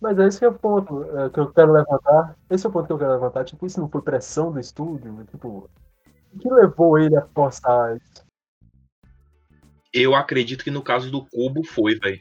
[0.00, 2.36] Mas esse é o ponto é, que eu quero levantar.
[2.50, 3.44] Esse é o ponto que eu quero levantar.
[3.44, 5.24] Tipo, isso não foi pressão do estúdio?
[5.30, 5.70] Tipo,
[6.32, 8.23] o que levou ele a forçar isso?
[9.94, 12.20] Eu acredito que no caso do Cubo foi, velho.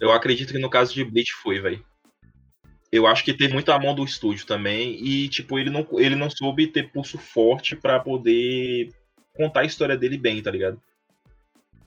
[0.00, 1.84] Eu acredito que no caso de Bleach foi, velho.
[2.90, 4.96] Eu acho que teve muita mão do estúdio também.
[5.00, 8.92] E, tipo, ele não, ele não soube ter pulso forte para poder
[9.36, 10.82] contar a história dele bem, tá ligado?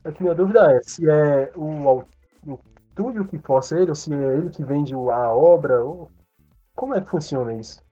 [0.05, 2.05] A minha dúvida é se é o,
[2.47, 6.09] o estúdio que força ele, ou se é ele que vende a obra, ou
[6.73, 7.83] como é que funciona isso?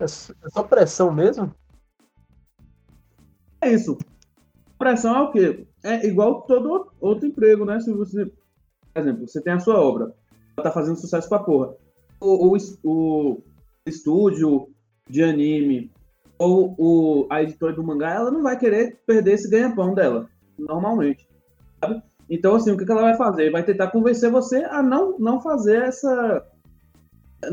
[0.00, 1.54] É, é só pressão mesmo?
[3.60, 3.98] É isso
[4.82, 5.66] pressão é o quê?
[5.84, 7.78] É igual todo outro emprego, né?
[7.78, 10.12] Se você, por exemplo, você tem a sua obra,
[10.56, 11.74] ela tá fazendo sucesso pra porra.
[12.20, 13.42] O, o, o
[13.86, 14.68] estúdio
[15.08, 15.90] de anime
[16.36, 20.28] ou o, a editora do mangá, ela não vai querer perder esse ganha-pão dela,
[20.58, 21.28] normalmente.
[21.80, 22.02] Sabe?
[22.28, 23.50] Então, assim, o que, que ela vai fazer?
[23.50, 26.44] Vai tentar convencer você a não, não fazer essa.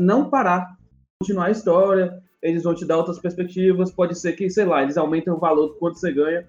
[0.00, 0.76] Não parar,
[1.20, 2.20] continuar a história.
[2.42, 3.92] Eles vão te dar outras perspectivas.
[3.92, 6.46] Pode ser que, sei lá, eles aumentem o valor do quanto você ganha.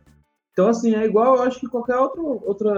[0.52, 2.72] Então, assim, é igual, eu acho que qualquer outro, outra,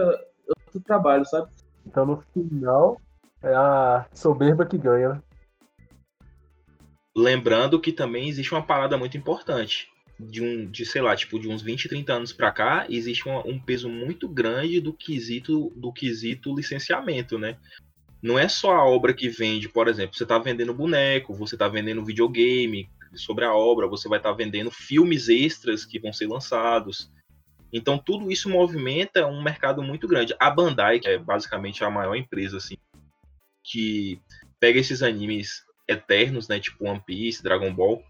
[0.48, 1.50] outro trabalho, sabe?
[1.86, 3.00] Então, no final,
[3.42, 5.22] é a soberba que ganha.
[7.16, 9.88] Lembrando que também existe uma parada muito importante.
[10.18, 13.36] De um, de, sei lá, tipo, de uns 20, 30 anos para cá, existe um,
[13.40, 17.58] um peso muito grande do quesito, do quesito licenciamento, né?
[18.24, 21.68] não é só a obra que vende, por exemplo, você está vendendo boneco, você está
[21.68, 26.26] vendendo videogame sobre a obra, você vai estar tá vendendo filmes extras que vão ser
[26.26, 27.12] lançados.
[27.76, 30.32] Então tudo isso movimenta um mercado muito grande.
[30.38, 32.76] A Bandai, que é basicamente a maior empresa assim,
[33.64, 34.20] que
[34.60, 38.02] pega esses animes eternos, né, tipo One Piece, Dragon Ball,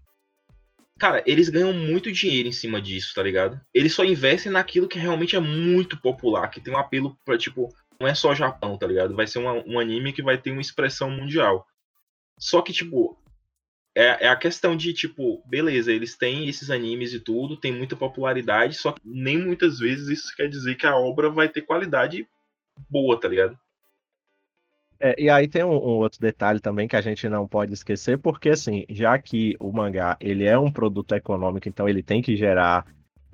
[0.99, 3.59] cara, eles ganham muito dinheiro em cima disso, tá ligado?
[3.73, 7.73] Eles só investem naquilo que realmente é muito popular, que tem um apelo para tipo,
[7.99, 9.15] não é só Japão, tá ligado?
[9.15, 11.65] Vai ser uma, um anime que vai ter uma expressão mundial.
[12.37, 13.17] Só que, tipo,
[13.95, 17.95] é, é, a questão de, tipo, beleza, eles têm esses animes e tudo, tem muita
[17.95, 22.27] popularidade, só que nem muitas vezes isso quer dizer que a obra vai ter qualidade
[22.89, 23.57] boa, tá ligado?
[24.99, 28.17] É, e aí tem um, um, outro detalhe também que a gente não pode esquecer,
[28.17, 32.35] porque assim, já que o mangá ele é um produto econômico, então ele tem que
[32.35, 32.85] gerar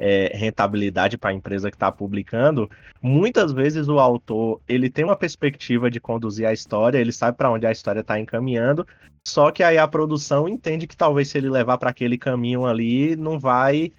[0.02, 2.68] é, rentabilidade para a empresa que está publicando,
[3.00, 7.52] muitas vezes o autor ele tem uma perspectiva de conduzir a história, ele sabe para
[7.52, 8.86] onde a história está encaminhando,
[9.26, 13.16] só que aí a produção entende que talvez se ele levar para aquele caminho ali,
[13.16, 13.94] não vai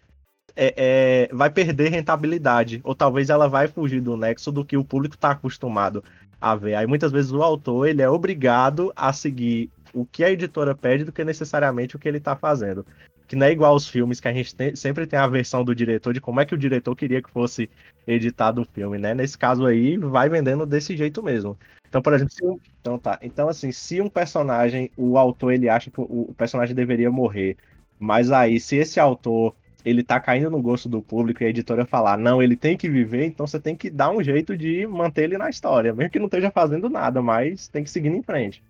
[0.57, 4.85] é, é, vai perder rentabilidade, ou talvez ela vai fugir do nexo do que o
[4.85, 6.03] público está acostumado
[6.41, 6.75] a ver.
[6.75, 11.05] Aí muitas vezes o autor ele é obrigado a seguir o que a editora pede
[11.05, 12.85] do que necessariamente o que ele está fazendo.
[13.33, 15.75] Que não é igual aos filmes que a gente tem, sempre tem a versão do
[15.75, 17.71] diretor de como é que o diretor queria que fosse
[18.07, 19.15] editado o filme, né?
[19.15, 21.57] Nesse caso aí, vai vendendo desse jeito mesmo.
[21.89, 22.61] Então, por exemplo, se um...
[22.79, 23.19] então tá.
[23.23, 27.57] Então assim, se um personagem, o autor ele acha que o personagem deveria morrer,
[27.99, 31.87] mas aí se esse autor ele tá caindo no gosto do público e a editora
[31.87, 35.23] falar, não, ele tem que viver, então você tem que dar um jeito de manter
[35.23, 38.63] ele na história, mesmo que não esteja fazendo nada, mas tem que seguir em frente.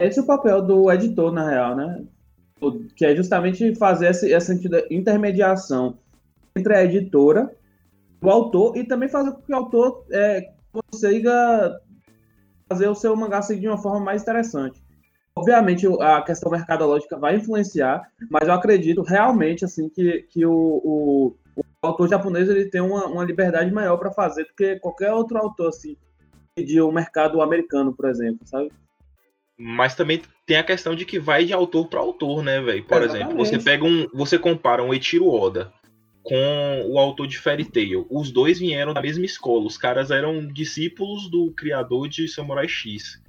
[0.00, 2.04] Esse é o papel do editor, na real, né?
[2.94, 4.54] Que é justamente fazer essa
[4.90, 5.98] intermediação
[6.56, 7.54] entre a editora,
[8.22, 11.80] o autor, e também fazer com que o autor é, consiga
[12.68, 14.82] fazer o seu mangá seguir de uma forma mais interessante.
[15.36, 21.36] Obviamente a questão mercadológica vai influenciar, mas eu acredito realmente assim que, que o, o,
[21.56, 25.36] o autor japonês ele tem uma, uma liberdade maior para fazer do que qualquer outro
[25.36, 25.96] autor assim
[26.56, 28.72] de um mercado americano, por exemplo, sabe?
[29.58, 32.84] Mas também tem a questão de que vai de autor para autor, né, velho?
[32.84, 33.24] Por Exatamente.
[33.24, 35.72] exemplo, você pega um, você compara um Eiichiro Oda
[36.22, 38.06] com o autor de Fairy Tail.
[38.10, 39.64] Os dois vieram da mesma escola.
[39.64, 43.22] Os caras eram discípulos do criador de Samurai X.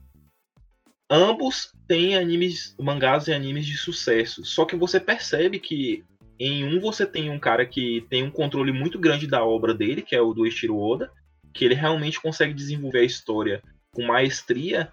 [1.10, 4.44] Ambos têm animes, mangás e animes de sucesso.
[4.44, 6.04] Só que você percebe que
[6.40, 10.02] em um você tem um cara que tem um controle muito grande da obra dele,
[10.02, 11.12] que é o do Ishiro Oda,
[11.54, 13.62] que ele realmente consegue desenvolver a história
[13.94, 14.92] com maestria.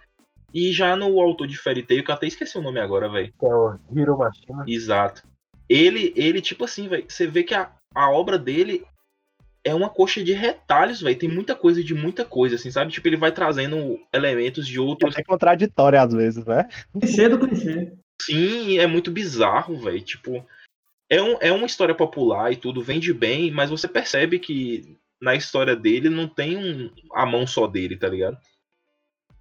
[0.54, 3.32] E já no autor de Fairy Tail, que eu até esqueci o nome agora, velho.
[3.36, 4.64] Que é o Hiro Mashima.
[4.68, 5.26] Exato.
[5.68, 8.84] Ele, ele tipo assim, velho, você vê que a, a obra dele
[9.64, 11.18] é uma coxa de retalhos, velho.
[11.18, 12.92] Tem muita coisa de muita coisa, assim, sabe?
[12.92, 15.16] Tipo, ele vai trazendo elementos de outros.
[15.16, 16.68] É contraditório às vezes, né?
[16.92, 17.92] Clichê do clichê.
[18.22, 20.00] Sim, é muito bizarro, velho.
[20.02, 20.46] Tipo,
[21.10, 25.34] é, um, é uma história popular e tudo, vende bem, mas você percebe que na
[25.34, 28.38] história dele não tem um, a mão só dele, tá ligado?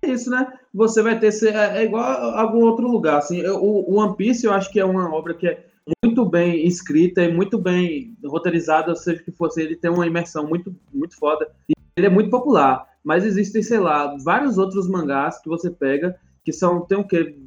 [0.04, 0.52] Isso, né?
[0.74, 1.32] Você vai ter.
[1.46, 3.20] É, é igual a algum outro lugar.
[3.20, 5.66] Assim, o, o One Piece eu acho que é uma obra que é
[6.04, 10.76] muito bem escrita e muito bem roteirizada, seja que fosse, ele tem uma imersão muito,
[10.94, 11.50] muito foda.
[11.70, 16.18] E ele é muito popular, mas existem, sei lá, vários outros mangás que você pega
[16.44, 17.38] que são, tem o quê?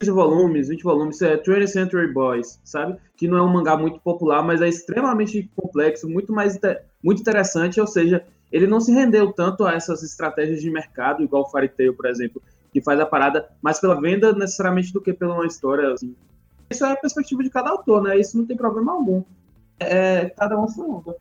[0.00, 2.96] 20 volumes, 20 volumes, é 20th Century Boys, sabe?
[3.16, 6.58] Que não é um mangá muito popular, mas é extremamente complexo, muito mais
[7.02, 11.42] muito interessante, ou seja, ele não se rendeu tanto a essas estratégias de mercado, igual
[11.42, 12.42] o Fairy Tail, por exemplo,
[12.72, 16.14] que faz a parada mais pela venda necessariamente do que pela uma história assim,
[16.70, 18.18] isso é a perspectiva de cada autor, né?
[18.18, 19.22] Isso não tem problema algum.
[19.80, 21.16] É, cada um sua onda.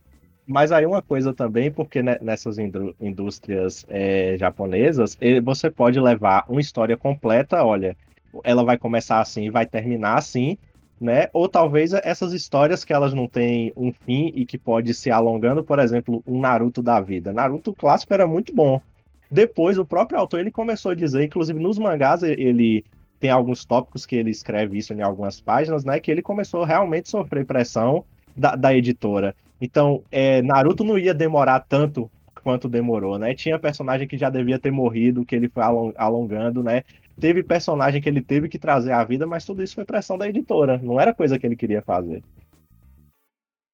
[0.46, 6.96] Mas aí uma coisa também, porque nessas indústrias é, japonesas, você pode levar uma história
[6.96, 7.98] completa, olha,
[8.44, 10.58] ela vai começar assim e vai terminar assim,
[11.00, 11.28] né?
[11.34, 15.64] Ou talvez essas histórias que elas não têm um fim e que pode se alongando,
[15.64, 17.32] por exemplo, um Naruto da vida.
[17.32, 18.82] Naruto clássico era muito bom.
[19.30, 22.84] Depois o próprio autor ele começou a dizer, inclusive nos mangás ele
[23.20, 26.00] tem alguns tópicos que ele escreve isso em algumas páginas, né?
[26.00, 29.36] Que ele começou realmente sofrer pressão da, da editora.
[29.60, 32.10] Então, é, Naruto não ia demorar tanto
[32.44, 33.34] quanto demorou, né?
[33.34, 35.64] Tinha personagem que já devia ter morrido, que ele foi
[35.98, 36.84] alongando, né?
[37.20, 40.28] Teve personagem que ele teve que trazer à vida, mas tudo isso foi pressão da
[40.28, 40.78] editora.
[40.78, 42.24] Não era coisa que ele queria fazer.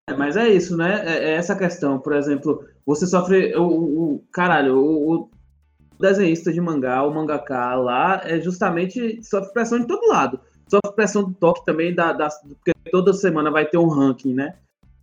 [0.09, 1.03] É, mas é isso, né?
[1.05, 1.99] É, é essa questão.
[1.99, 3.55] Por exemplo, você sofre.
[3.55, 5.29] O, o caralho, o,
[5.99, 10.39] desenhista de mangá, o mangaká lá, é justamente sofre pressão de todo lado.
[10.69, 14.55] Sofre pressão do toque também, da, da, porque toda semana vai ter um ranking, né?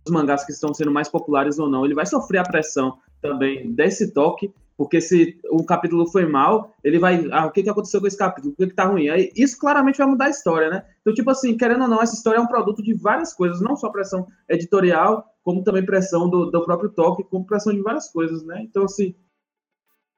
[0.05, 1.85] Os mangás que estão sendo mais populares ou não.
[1.85, 6.97] Ele vai sofrer a pressão também desse toque Porque se um capítulo foi mal, ele
[6.97, 7.27] vai.
[7.31, 8.53] Ah, o que, que aconteceu com esse capítulo?
[8.53, 9.09] Por que, que tá ruim?
[9.09, 10.85] Aí, isso claramente vai mudar a história, né?
[11.01, 13.75] Então, tipo assim, querendo ou não, essa história é um produto de várias coisas, não
[13.75, 18.43] só pressão editorial, como também pressão do, do próprio toque, como pressão de várias coisas,
[18.43, 18.61] né?
[18.63, 19.15] Então, assim,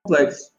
[0.04, 0.52] complexo.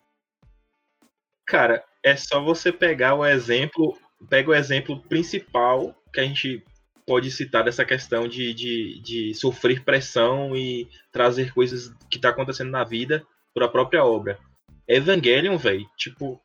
[1.47, 3.97] Cara, é só você pegar o exemplo,
[4.29, 6.63] pega o exemplo principal que a gente
[7.07, 12.71] pode citar dessa questão de, de, de sofrer pressão e trazer coisas que tá acontecendo
[12.71, 14.39] na vida para a própria obra.
[14.87, 16.41] Evangelion, velho, tipo,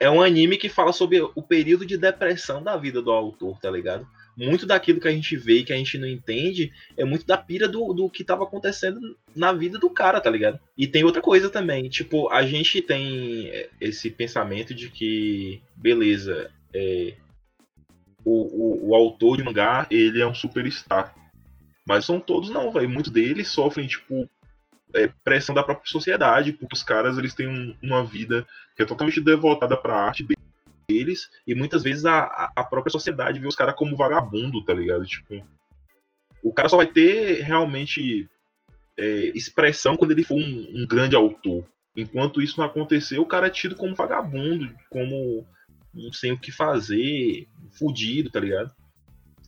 [0.00, 3.70] é um anime que fala sobre o período de depressão da vida do autor, tá
[3.70, 4.06] ligado?
[4.34, 7.36] Muito daquilo que a gente vê e que a gente não entende é muito da
[7.36, 10.58] pira do, do que tava acontecendo na vida do cara, tá ligado?
[10.76, 13.50] E tem outra coisa também, tipo, a gente tem
[13.80, 17.14] esse pensamento de que, beleza, é,
[18.24, 21.14] o, o, o autor de mangá, ele é um superstar.
[21.86, 22.88] Mas são todos não, velho.
[22.88, 24.28] Muitos deles sofrem, tipo,
[24.96, 28.86] é, pressão da própria sociedade, porque os caras eles têm um, uma vida que é
[28.86, 30.26] totalmente devotada para a arte
[30.88, 35.04] deles, e muitas vezes a, a própria sociedade vê os caras como vagabundo, tá ligado?
[35.04, 35.44] Tipo,
[36.42, 38.28] o cara só vai ter realmente
[38.96, 41.64] é, expressão quando ele for um, um, grande autor.
[41.96, 45.46] Enquanto isso não acontecer, o cara é tido como vagabundo, como
[45.92, 48.70] não sei o que fazer, fudido, tá ligado?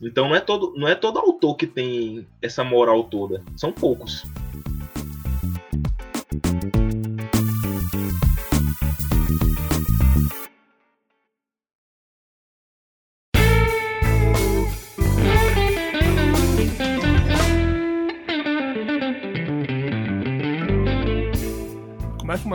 [0.01, 4.25] Então não é todo, não é todo autor que tem essa moral toda, são poucos.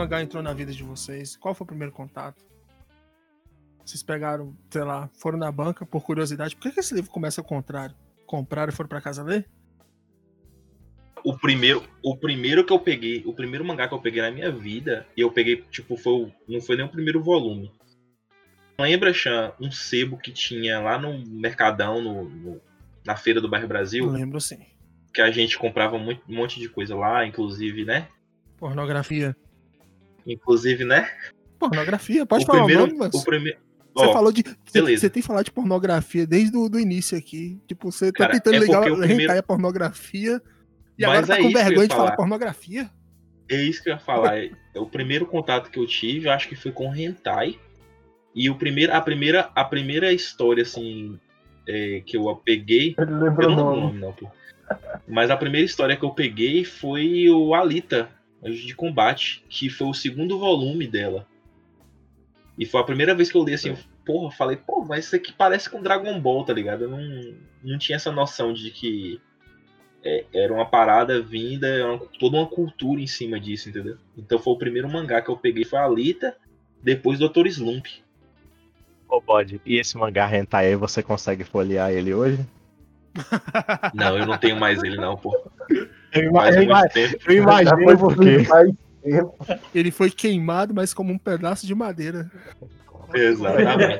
[0.05, 1.35] Mangá entrou na vida de vocês?
[1.35, 2.45] Qual foi o primeiro contato?
[3.83, 6.55] Vocês pegaram, sei lá, foram na banca por curiosidade.
[6.55, 7.95] Por que, que esse livro começa ao contrário?
[8.25, 9.47] Compraram e foram para casa ler?
[11.23, 14.51] O primeiro, o primeiro que eu peguei, o primeiro mangá que eu peguei na minha
[14.51, 17.71] vida, e eu peguei, tipo, foi o, não foi nem o primeiro volume.
[18.79, 22.61] Lembra, Chan, um sebo que tinha lá no Mercadão, no, no
[23.03, 24.07] na Feira do Bairro Brasil?
[24.07, 24.59] Lembro sim.
[25.13, 28.07] Que a gente comprava muito, um monte de coisa lá, inclusive, né?
[28.57, 29.35] Pornografia.
[30.25, 31.09] Inclusive, né?
[31.59, 33.13] Pornografia, pode o falar primeiro, o nome, mas...
[33.13, 33.57] o primeiro
[33.93, 34.43] Você Ó, falou de.
[34.43, 35.01] Você, beleza.
[35.01, 37.59] você tem que falar de pornografia desde o do início aqui.
[37.67, 40.41] Tipo, você tá Cara, tentando é ligar o primeiro- a pornografia.
[40.97, 42.15] E Mas agora tá é com vergonha de falar falar.
[42.17, 42.89] pornografia?
[43.49, 44.37] É isso que eu ia falar.
[44.37, 47.59] É, o primeiro contato que eu tive, eu acho que foi com hentai.
[48.33, 51.17] E o primeiro, a primeira, a primeira história assim
[51.67, 53.81] é, que eu peguei, Ele eu lembrou o não lembro o nome.
[53.81, 54.29] nome não, pô.
[55.07, 58.09] Mas a primeira história que eu peguei foi o Alita,
[58.51, 61.27] De Combate, que foi o segundo volume dela.
[62.57, 65.15] E foi a primeira vez que eu li assim, eu, porra, falei, pô, mas isso
[65.15, 66.83] aqui parece com Dragon Ball, tá ligado?
[66.83, 69.19] Eu não, não tinha essa noção de que
[70.03, 73.97] é, era uma parada vinda, era uma- toda uma cultura em cima disso, entendeu?
[74.17, 76.37] Então foi o primeiro mangá que eu peguei, foi a Alita,
[76.81, 77.47] depois Dr.
[77.47, 77.87] Slump.
[79.09, 82.45] Ô, Bode, e esse mangá hentai aí, você consegue folhear ele hoje?
[83.93, 85.49] Não, eu não tenho mais ele não, pô.
[86.15, 88.43] Eu, eu imagino foi por por quê.
[88.45, 88.71] faz
[89.03, 89.35] tempo.
[89.73, 92.31] Ele foi queimado, mas como um pedaço de madeira.
[93.13, 93.99] Exatamente.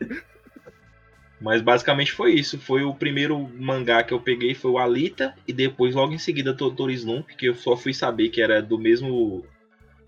[1.40, 2.58] Mas basicamente foi isso.
[2.58, 6.52] Foi o primeiro mangá que eu peguei, foi o Alita, e depois logo em seguida
[6.52, 6.90] Dr.
[6.90, 9.44] Slump, que eu só fui saber que era do mesmo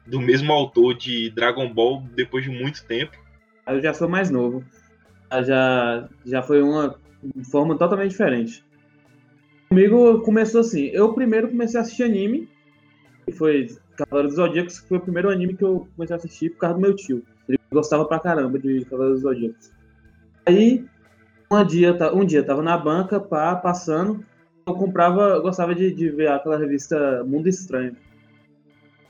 [0.07, 3.17] do mesmo autor de Dragon Ball depois de muito tempo.
[3.65, 4.65] Aí eu já sou mais novo.
[5.31, 6.97] Aí Já, já foi uma
[7.49, 8.65] forma totalmente diferente.
[9.71, 10.87] Comigo começou assim.
[10.87, 12.49] Eu primeiro comecei a assistir anime.
[13.25, 16.51] Que foi Cavaleiros dos Zodíacos, que foi o primeiro anime que eu comecei a assistir
[16.51, 17.23] por causa do meu tio.
[17.49, 19.71] Ele gostava pra caramba de Cavaleiros dos Zodíacos.
[20.45, 20.85] Aí,
[21.53, 24.25] um dia, um dia tava na banca, pá, passando.
[24.67, 27.97] Eu comprava, eu gostava de, de ver aquela revista Mundo Estranho.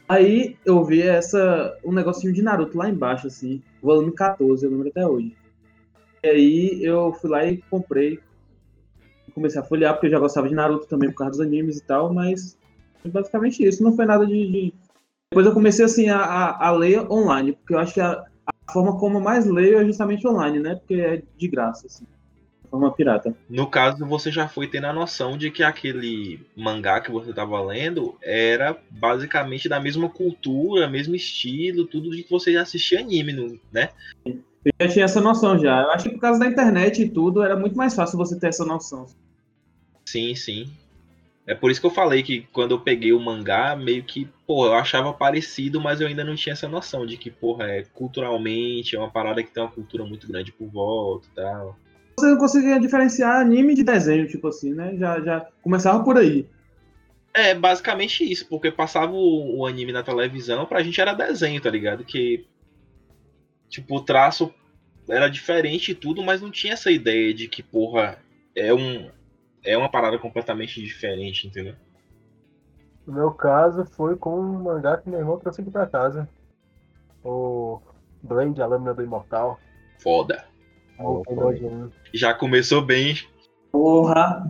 [0.07, 4.89] Aí eu vi essa, um negocinho de Naruto lá embaixo, assim, volume 14, eu lembro
[4.89, 5.35] até hoje.
[6.23, 8.21] E aí eu fui lá e comprei.
[9.35, 11.85] Comecei a folhear, porque eu já gostava de Naruto também por causa dos animes e
[11.85, 12.57] tal, mas
[13.03, 13.83] foi basicamente isso.
[13.83, 14.33] Não foi nada de.
[14.51, 14.75] de-
[15.31, 18.73] Depois eu comecei assim a, a, a ler online, porque eu acho que a, a
[18.73, 20.75] forma como eu mais leio é justamente online, né?
[20.77, 22.05] Porque é de graça, assim.
[22.71, 23.35] Forma pirata.
[23.49, 27.61] No caso, você já foi tendo a noção de que aquele mangá que você estava
[27.61, 33.61] lendo era basicamente da mesma cultura, mesmo estilo, tudo de que você já assistia anime,
[33.73, 33.89] né?
[34.25, 35.83] Eu já tinha essa noção já.
[35.83, 38.49] Eu acho que por causa da internet e tudo, era muito mais fácil você ter
[38.49, 39.07] essa noção.
[40.11, 40.73] Sim, sim.
[41.47, 44.67] É por isso que eu falei que quando eu peguei o mangá, meio que, pô,
[44.67, 48.97] eu achava parecido, mas eu ainda não tinha essa noção de que, porra, é culturalmente,
[48.97, 51.79] é uma parada que tem uma cultura muito grande por volta e tal.
[52.19, 54.97] Você não conseguia diferenciar anime de desenho, tipo assim, né?
[54.97, 56.45] Já, já começava por aí.
[57.33, 61.71] É, basicamente isso, porque passava o, o anime na televisão, pra gente era desenho, tá
[61.71, 62.05] ligado?
[62.05, 62.47] Que.
[63.69, 64.53] Tipo, o traço
[65.09, 68.19] era diferente e tudo, mas não tinha essa ideia de que, porra,
[68.57, 69.09] é um.
[69.65, 71.75] É uma parada completamente diferente, entendeu?
[73.07, 76.29] No meu caso, foi com um mangá que meu irmão trouxe aqui pra casa.
[77.25, 77.81] O
[78.23, 79.59] Blade, a Lâmina do Imortal.
[79.99, 80.45] Foda.
[80.99, 81.91] O Kenoi Jin.
[82.15, 83.15] Já começou bem.
[83.73, 84.45] Porra,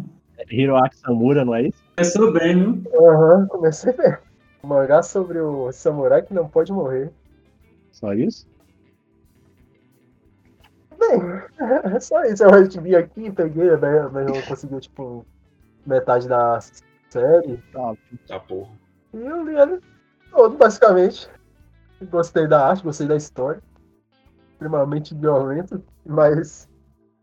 [0.50, 1.82] Hiroaki Samura, não é isso?
[1.96, 3.08] começou bem, viu?
[3.08, 4.16] Aham, comecei bem.
[4.62, 7.10] Um mangá sobre o samurai que não pode morrer.
[7.92, 8.48] Só isso?
[11.00, 11.20] Bem,
[11.94, 12.44] é só isso.
[12.44, 15.24] Eu vi aqui, peguei, né, mas não conseguiu, tipo,
[15.86, 16.60] metade da
[17.08, 17.56] série.
[17.72, 17.94] Tá.
[18.28, 18.70] Tá porra.
[19.14, 19.80] E eu li ele
[20.30, 21.28] todo, basicamente.
[22.10, 23.62] Gostei da arte, gostei da história.
[24.52, 26.68] Extremamente violento, mas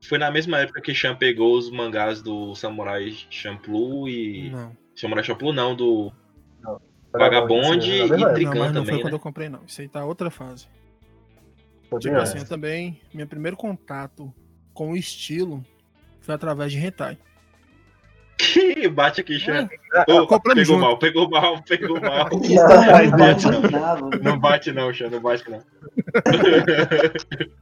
[0.03, 4.49] Foi na mesma época que Chan pegou os mangás do Samurai Champloo e.
[4.49, 4.75] Não.
[4.95, 6.11] Samurai Champloo não, do
[7.11, 8.33] Vagabonde Sim, na e época.
[8.33, 9.15] Trican não, mas não também, foi quando né?
[9.15, 9.61] eu comprei, não.
[9.65, 10.67] Isso aí tá outra fase.
[11.89, 14.33] Pô, Tipo assim, eu também, meu primeiro contato
[14.73, 15.63] com o estilo
[16.21, 17.17] foi através de hentai.
[18.37, 19.67] Que bate aqui, Chan.
[19.95, 20.79] É, compramos pegou junto.
[20.79, 22.29] mal, pegou mal, pegou mal.
[23.09, 24.19] Não bate nada.
[24.21, 25.63] Não bate não, Chan, não bate não.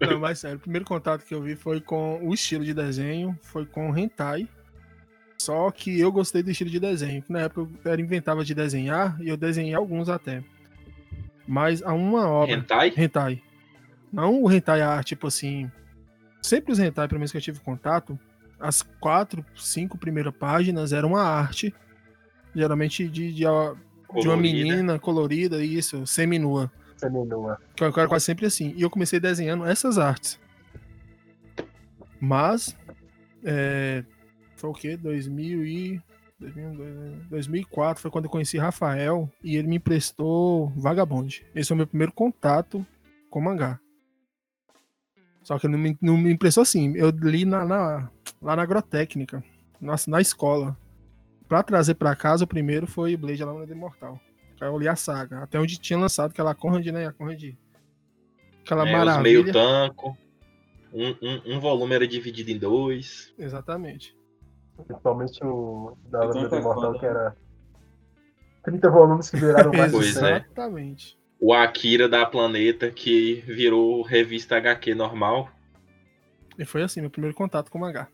[0.02, 3.38] Não, mas sério, o primeiro contato que eu vi foi com o estilo de desenho,
[3.42, 4.50] foi com o hentai.
[5.38, 8.54] Só que eu gostei do estilo de desenho, que na época eu era inventava de
[8.54, 10.44] desenhar e eu desenhei alguns até.
[11.48, 12.94] Mas há uma obra, Hentai?
[12.98, 13.42] hentai.
[14.16, 15.70] Não o hentai a tipo assim,
[16.42, 18.18] sempre os hentai, pelo menos que eu tive contato,
[18.58, 21.76] as quatro, cinco primeiras páginas eram uma arte,
[22.56, 26.72] geralmente de, de, de uma menina colorida, isso, seminua.
[26.96, 27.60] Seminua.
[27.76, 28.74] Que era quase sempre assim.
[28.78, 30.40] E eu comecei desenhando essas artes.
[32.18, 32.74] Mas,
[33.44, 34.06] é,
[34.56, 34.96] foi o quê?
[34.96, 36.02] 2000 e...
[36.40, 41.46] 2000, 2004 foi quando eu conheci Rafael e ele me emprestou Vagabonde.
[41.54, 42.86] Esse foi o meu primeiro contato
[43.30, 43.80] com mangá.
[45.46, 46.94] Só que não me, não me emprestou assim.
[46.98, 48.10] Eu li na, na-
[48.42, 49.42] lá na agrotécnica,
[49.80, 50.76] na, na escola.
[51.48, 54.20] Pra trazer pra casa, o primeiro foi Blade, a Lâmina do Imortal.
[54.60, 55.44] Aí eu li a saga.
[55.44, 57.06] Até onde tinha lançado aquela Conrad, né?
[57.06, 57.44] A Conrad.
[58.64, 59.22] Aquela É, maravilha.
[59.44, 60.18] meio tanco.
[60.92, 63.32] Um, um, um volume era dividido em dois.
[63.38, 64.18] Exatamente.
[64.88, 67.36] Principalmente o da Lâmina do Imortal, que era
[68.64, 70.26] 30 volumes que viraram mais de Pois 100.
[70.26, 70.38] é.
[70.38, 71.18] Exatamente.
[71.40, 75.50] O Akira da Planeta, que virou revista HQ normal.
[76.58, 78.08] E foi assim, meu primeiro contato com mangá.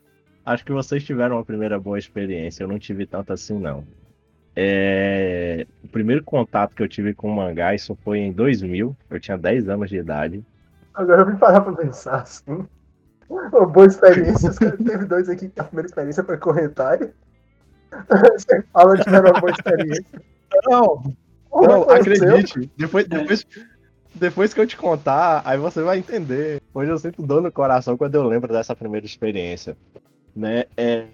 [0.45, 2.63] Acho que vocês tiveram uma primeira boa experiência.
[2.63, 3.86] Eu não tive tanto assim, não.
[4.55, 8.95] É, O primeiro contato que eu tive com mangá, isso foi em 2000.
[9.09, 10.43] Eu tinha 10 anos de idade.
[10.93, 12.65] Agora eu vim parar pra pensar assim.
[13.30, 14.49] Uma boa experiência.
[14.49, 17.13] Os caras teve dois aqui que a primeira experiência foi corretária.
[18.34, 20.22] Você fala que era uma boa experiência.
[20.65, 21.15] Não,
[21.51, 22.69] não, acredite.
[22.77, 23.47] Depois, depois,
[24.13, 26.61] depois que eu te contar, aí você vai entender.
[26.73, 29.75] Hoje eu sinto dor no coração quando eu lembro dessa primeira experiência.
[30.35, 30.65] Né?
[30.77, 31.05] É,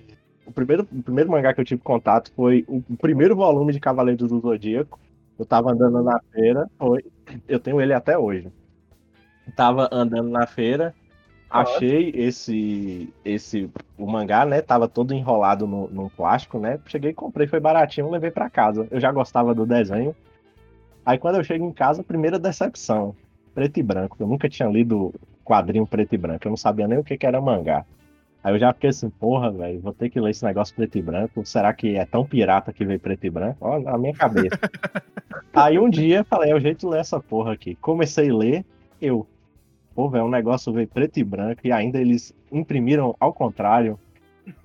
[0.46, 4.30] o, primeiro, o primeiro mangá que eu tive contato foi o, primeiro volume de Cavaleiros
[4.30, 5.00] do Zodíaco.
[5.38, 7.06] Eu tava andando na feira, foi.
[7.48, 8.52] Eu tenho ele até hoje.
[9.56, 10.94] Tava andando na feira,
[11.50, 14.62] achei esse esse o mangá, né?
[14.62, 16.80] Tava todo enrolado no, no plástico, né?
[16.88, 18.88] Cheguei, comprei, foi baratinho, levei pra casa.
[18.90, 20.16] Eu já gostava do desenho.
[21.08, 23.16] Aí quando eu chego em casa, primeira decepção,
[23.56, 24.18] preto e branco.
[24.20, 27.26] Eu nunca tinha lido quadrinho preto e branco, eu não sabia nem o que, que
[27.26, 27.86] era mangá.
[28.44, 31.02] Aí eu já fiquei assim, porra, velho, vou ter que ler esse negócio preto e
[31.02, 31.46] branco.
[31.46, 33.58] Será que é tão pirata que veio preto e branco?
[33.62, 34.60] Olha, na minha cabeça.
[35.56, 37.76] Aí um dia falei, é o jeito de ler essa porra aqui.
[37.76, 38.66] Comecei a ler,
[39.02, 39.26] eu.
[39.96, 43.98] Pô, velho, um negócio veio preto e branco e ainda eles imprimiram ao contrário.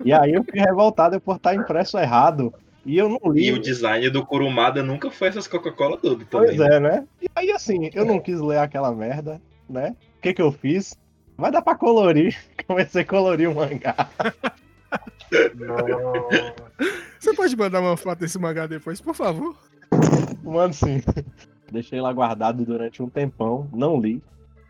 [0.03, 2.53] E aí eu fiquei revoltado por estar impresso errado.
[2.85, 3.47] E eu não li.
[3.47, 6.55] E o design do Kurumada nunca foi essas Coca-Cola tudo também.
[6.55, 7.07] Pois é, né?
[7.21, 9.95] E aí, assim, eu não quis ler aquela merda, né?
[10.17, 10.97] O que que eu fiz?
[11.37, 12.37] Vai dar pra colorir.
[12.67, 13.95] Comecei a colorir o mangá.
[17.19, 19.55] Você pode mandar uma foto desse mangá depois, por favor?
[20.43, 21.01] Mano, sim.
[21.71, 24.21] Deixei lá guardado durante um tempão, não li.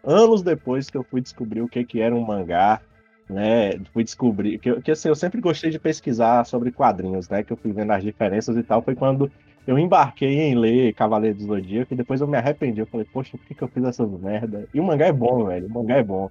[0.03, 2.81] Anos depois que eu fui descobrir o que que era um mangá,
[3.29, 3.79] né?
[3.93, 7.43] Fui descobrir que, eu- que assim, eu sempre gostei de pesquisar sobre quadrinhos, né?
[7.43, 8.81] Que eu fui vendo as diferenças e tal.
[8.81, 9.31] Foi quando
[9.65, 12.81] eu embarquei em ler Cavaleiro do Zodíaco e depois eu me arrependi.
[12.81, 14.67] Eu falei, poxa, por que, que eu fiz essas merda?
[14.73, 15.67] E o mangá é bom, velho.
[15.67, 16.29] O mangá é bom.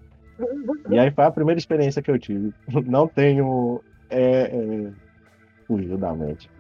[0.90, 2.52] E aí foi a primeira experiência que eu tive.
[2.86, 3.82] Não tenho.
[4.10, 4.90] É, é...
[5.66, 6.51] Fugiu da mente.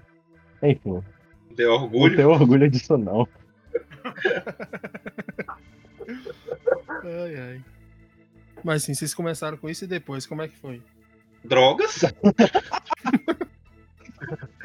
[0.62, 1.02] Enfim,
[1.56, 2.16] Tem não orgulho.
[2.16, 3.28] tenho orgulho disso, não.
[7.04, 7.60] Ai, ai.
[8.64, 10.80] Mas sim, vocês começaram com isso e depois, como é que foi?
[11.44, 12.00] Drogas.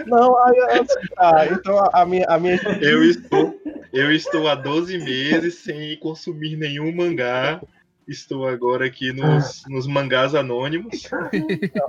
[0.05, 3.59] Não, aí, assim, tá, então a, a minha, a minha Eu estou,
[3.91, 7.59] eu estou há 12 meses sem consumir nenhum mangá.
[8.07, 11.03] Estou agora aqui nos, nos mangás anônimos.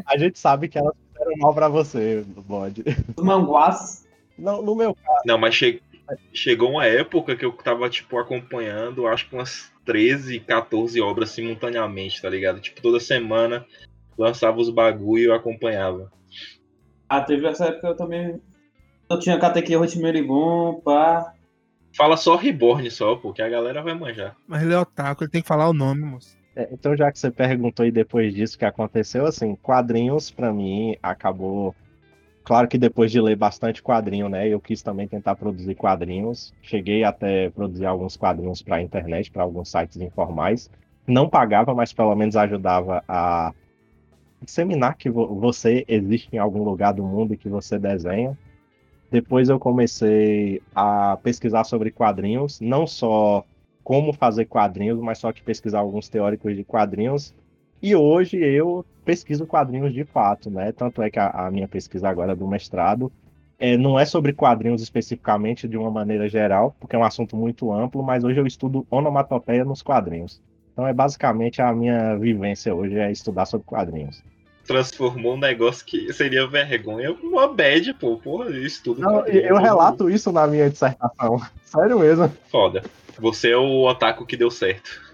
[0.07, 2.83] a gente sabe que elas fizeram mal pra você, bode.
[3.17, 4.05] Os manguás.
[4.37, 5.81] Não, no meu caso, Não, mas che-
[6.33, 12.21] chegou uma época que eu tava, tipo, acompanhando, acho que umas 13, 14 obras simultaneamente,
[12.21, 12.61] tá ligado?
[12.61, 13.65] Tipo, toda semana
[14.19, 16.13] lançava os bagulho e eu acompanhava.
[17.09, 18.39] Ah, teve essa época eu também.
[19.09, 21.33] Eu tinha Kateki Rotimeribon, pá.
[21.97, 24.37] Fala só Reborn só, pô, que a galera vai manjar.
[24.47, 26.37] Mas ele é otaku, ele tem que falar o nome, moço.
[26.55, 30.53] É, então, já que você perguntou aí depois disso o que aconteceu, assim, quadrinhos pra
[30.53, 31.75] mim acabou.
[32.49, 36.51] Claro que depois de ler bastante quadrinho, né, eu quis também tentar produzir quadrinhos.
[36.63, 40.71] Cheguei até produzir alguns quadrinhos pra internet, para alguns sites informais.
[41.07, 43.53] Não pagava, mas pelo menos ajudava a
[44.41, 48.35] disseminar que vo- você existe em algum lugar do mundo e que você desenha.
[49.11, 53.45] Depois eu comecei a pesquisar sobre quadrinhos, não só
[53.85, 57.35] como fazer quadrinhos, mas só que pesquisar alguns teóricos de quadrinhos.
[57.81, 60.73] E hoje eu pesquiso quadrinhos de fato, né?
[60.73, 63.11] Tanto é que a, a minha pesquisa agora do mestrado
[63.59, 67.73] é, não é sobre quadrinhos especificamente de uma maneira geral, porque é um assunto muito
[67.73, 70.41] amplo, mas hoje eu estudo onomatopeia nos quadrinhos.
[70.73, 74.23] Então é basicamente a minha vivência hoje é estudar sobre quadrinhos.
[74.65, 78.19] Transformou um negócio que seria vergonha numa bad, pô.
[78.19, 79.01] Porra, isso tudo.
[79.01, 81.41] Não, eu relato isso na minha dissertação.
[81.65, 82.31] Sério mesmo.
[82.51, 82.85] Foda.
[83.19, 85.08] Você é o otaku que deu certo.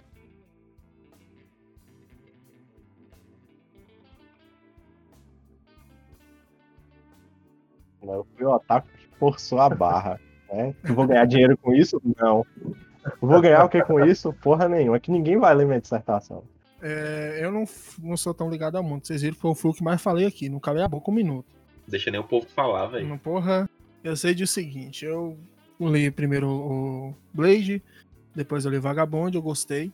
[8.12, 10.20] Eu fui o otaku que forçou a barra.
[10.52, 10.74] Né?
[10.84, 12.00] Eu vou ganhar dinheiro com isso?
[12.20, 12.44] Não.
[13.04, 14.32] Eu vou ganhar o que com isso?
[14.32, 14.96] Porra nenhuma.
[14.96, 16.42] É que ninguém vai ler minha dissertação.
[16.82, 17.64] É, eu não,
[18.02, 19.06] não sou tão ligado ao mundo.
[19.06, 20.48] Vocês viram que eu fui o que mais falei aqui.
[20.48, 21.46] Não calei a boca um minuto.
[21.88, 23.08] Deixa nem o povo falar, velho.
[23.08, 23.68] Não, porra,
[24.02, 25.04] eu sei disso seguinte.
[25.04, 25.36] Eu
[25.80, 27.82] li primeiro o Blade,
[28.34, 29.92] depois eu li Vagabond, eu gostei.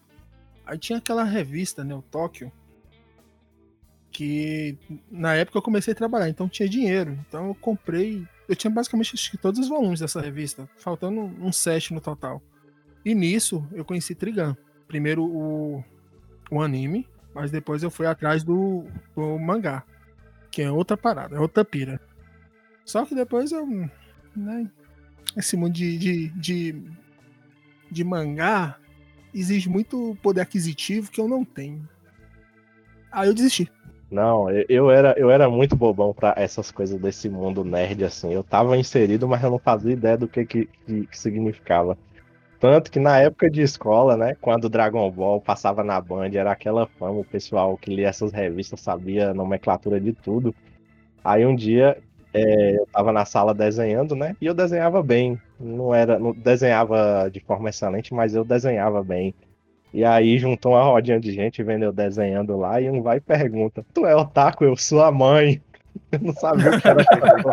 [0.67, 2.53] Aí tinha aquela revista, né, o Tóquio,
[4.11, 4.77] que
[5.11, 7.19] na época eu comecei a trabalhar, então tinha dinheiro.
[7.29, 12.01] Então eu comprei, eu tinha basicamente todos os volumes dessa revista, faltando um set no
[12.01, 12.43] total.
[13.05, 14.55] E nisso eu conheci Trigun.
[14.87, 15.85] Primeiro o,
[16.51, 18.85] o anime, mas depois eu fui atrás do,
[19.15, 19.85] do mangá,
[20.51, 22.01] que é outra parada, é outra pira.
[22.85, 23.67] Só que depois eu.
[24.37, 24.71] Né,
[25.37, 26.83] esse mundo de, de, de,
[27.91, 28.77] de mangá
[29.33, 31.89] exige muito poder aquisitivo que eu não tenho.
[33.13, 33.71] Aí eu desisti.
[34.11, 38.33] Não, eu- eu era, eu era muito bobão pra essas coisas desse mundo nerd, assim.
[38.33, 41.97] Eu tava inserido, mas eu não fazia ideia do que, que, que, significava.
[42.61, 46.87] Tanto que na época de escola, né, quando Dragon Ball passava na Band, era aquela
[46.99, 50.55] fama, o pessoal que lia essas revistas sabia a nomenclatura de tudo.
[51.25, 52.03] Aí um dia
[52.35, 55.41] é, eu tava na sala desenhando, né, e eu desenhava bem.
[55.59, 59.35] Não era, não desenhava de forma excelente, mas eu desenhava bem.
[59.93, 63.21] E aí juntou uma rodinha de gente vendo eu desenhando lá e um vai e
[63.21, 64.65] pergunta: Tu é otaku?
[64.65, 65.61] Eu sou a mãe.
[66.13, 67.51] Eu não sabia o que era aquilo.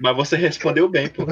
[0.00, 1.24] Mas você respondeu bem, pô.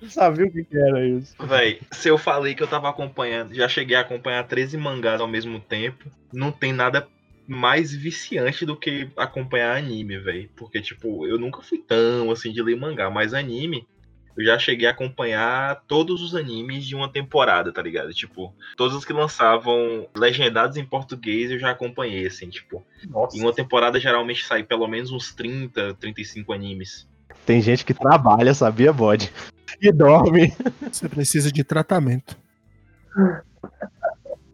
[0.00, 1.34] Não sabia o que que era isso.
[1.44, 5.28] Véi, se eu falei que eu tava acompanhando, já cheguei a acompanhar 13 mangás ao
[5.28, 7.06] mesmo tempo, não tem nada
[7.46, 10.48] mais viciante do que acompanhar anime, véi.
[10.56, 13.86] Porque, tipo, eu nunca fui tão assim de ler mangá, mas anime,
[14.36, 18.12] eu já cheguei a acompanhar todos os animes de uma temporada, tá ligado?
[18.12, 22.84] Tipo, todos os que lançavam legendados em português eu já acompanhei, assim, tipo.
[23.08, 23.36] Nossa.
[23.36, 27.08] Em uma temporada geralmente sai pelo menos uns 30, 35 animes.
[27.44, 29.32] Tem gente que trabalha, sabia, bode?
[29.80, 30.52] E dorme.
[30.90, 32.36] Você precisa de tratamento.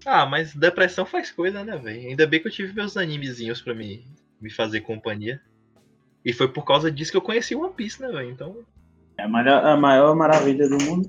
[0.06, 2.08] Ah, mas depressão faz coisa, né, velho?
[2.08, 4.06] Ainda bem que eu tive meus animezinhos pra me,
[4.40, 5.40] me fazer companhia.
[6.24, 8.30] E foi por causa disso que eu conheci One Piece, né, velho?
[8.30, 8.56] Então.
[9.18, 11.08] É a maior, a maior maravilha do mundo.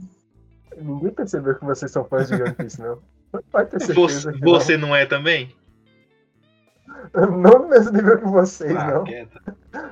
[0.77, 2.97] Ninguém percebeu que vocês são fãs de One Piece, não.
[3.51, 5.53] Vai ter certeza Você, que você não é também?
[7.13, 7.31] não.
[7.37, 9.03] Não no mesmo nível que vocês, Ah, não.
[9.03, 9.41] quieta.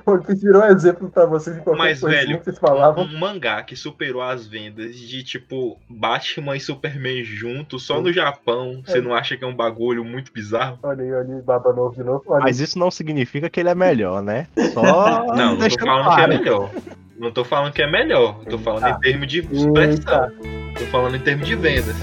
[0.04, 3.04] One Piece virou exemplo pra vocês em qualquer Mas, velho, que vocês falavam.
[3.04, 8.82] Um mangá que superou as vendas de tipo Batman e Superman juntos só no Japão.
[8.84, 10.78] Você não acha que é um bagulho muito bizarro?
[10.82, 12.24] Olha aí, olha aí, Baba Novo de novo.
[12.26, 14.48] Olha Mas isso não significa que ele é melhor, né?
[14.74, 15.24] Só.
[15.36, 16.70] Não, não tô falando que é melhor.
[17.18, 18.40] Não tô falando que é melhor.
[18.44, 20.30] Eu tô falando em termos de expressão.
[20.78, 21.96] Tô falando em termos de vendas.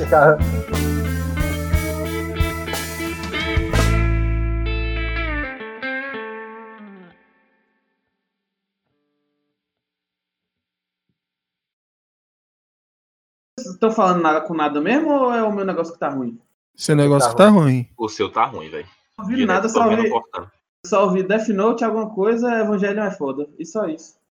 [13.58, 16.38] Vocês estão falando nada com nada mesmo ou é o meu negócio que tá ruim?
[16.76, 17.88] Seu negócio que tá ruim.
[17.98, 18.88] O seu tá ruim, velho.
[19.18, 20.12] Não ouvi nada, só ouvi,
[20.86, 23.48] só ouvi Death Note, alguma coisa, Evangelho é foda.
[23.58, 24.24] E só isso.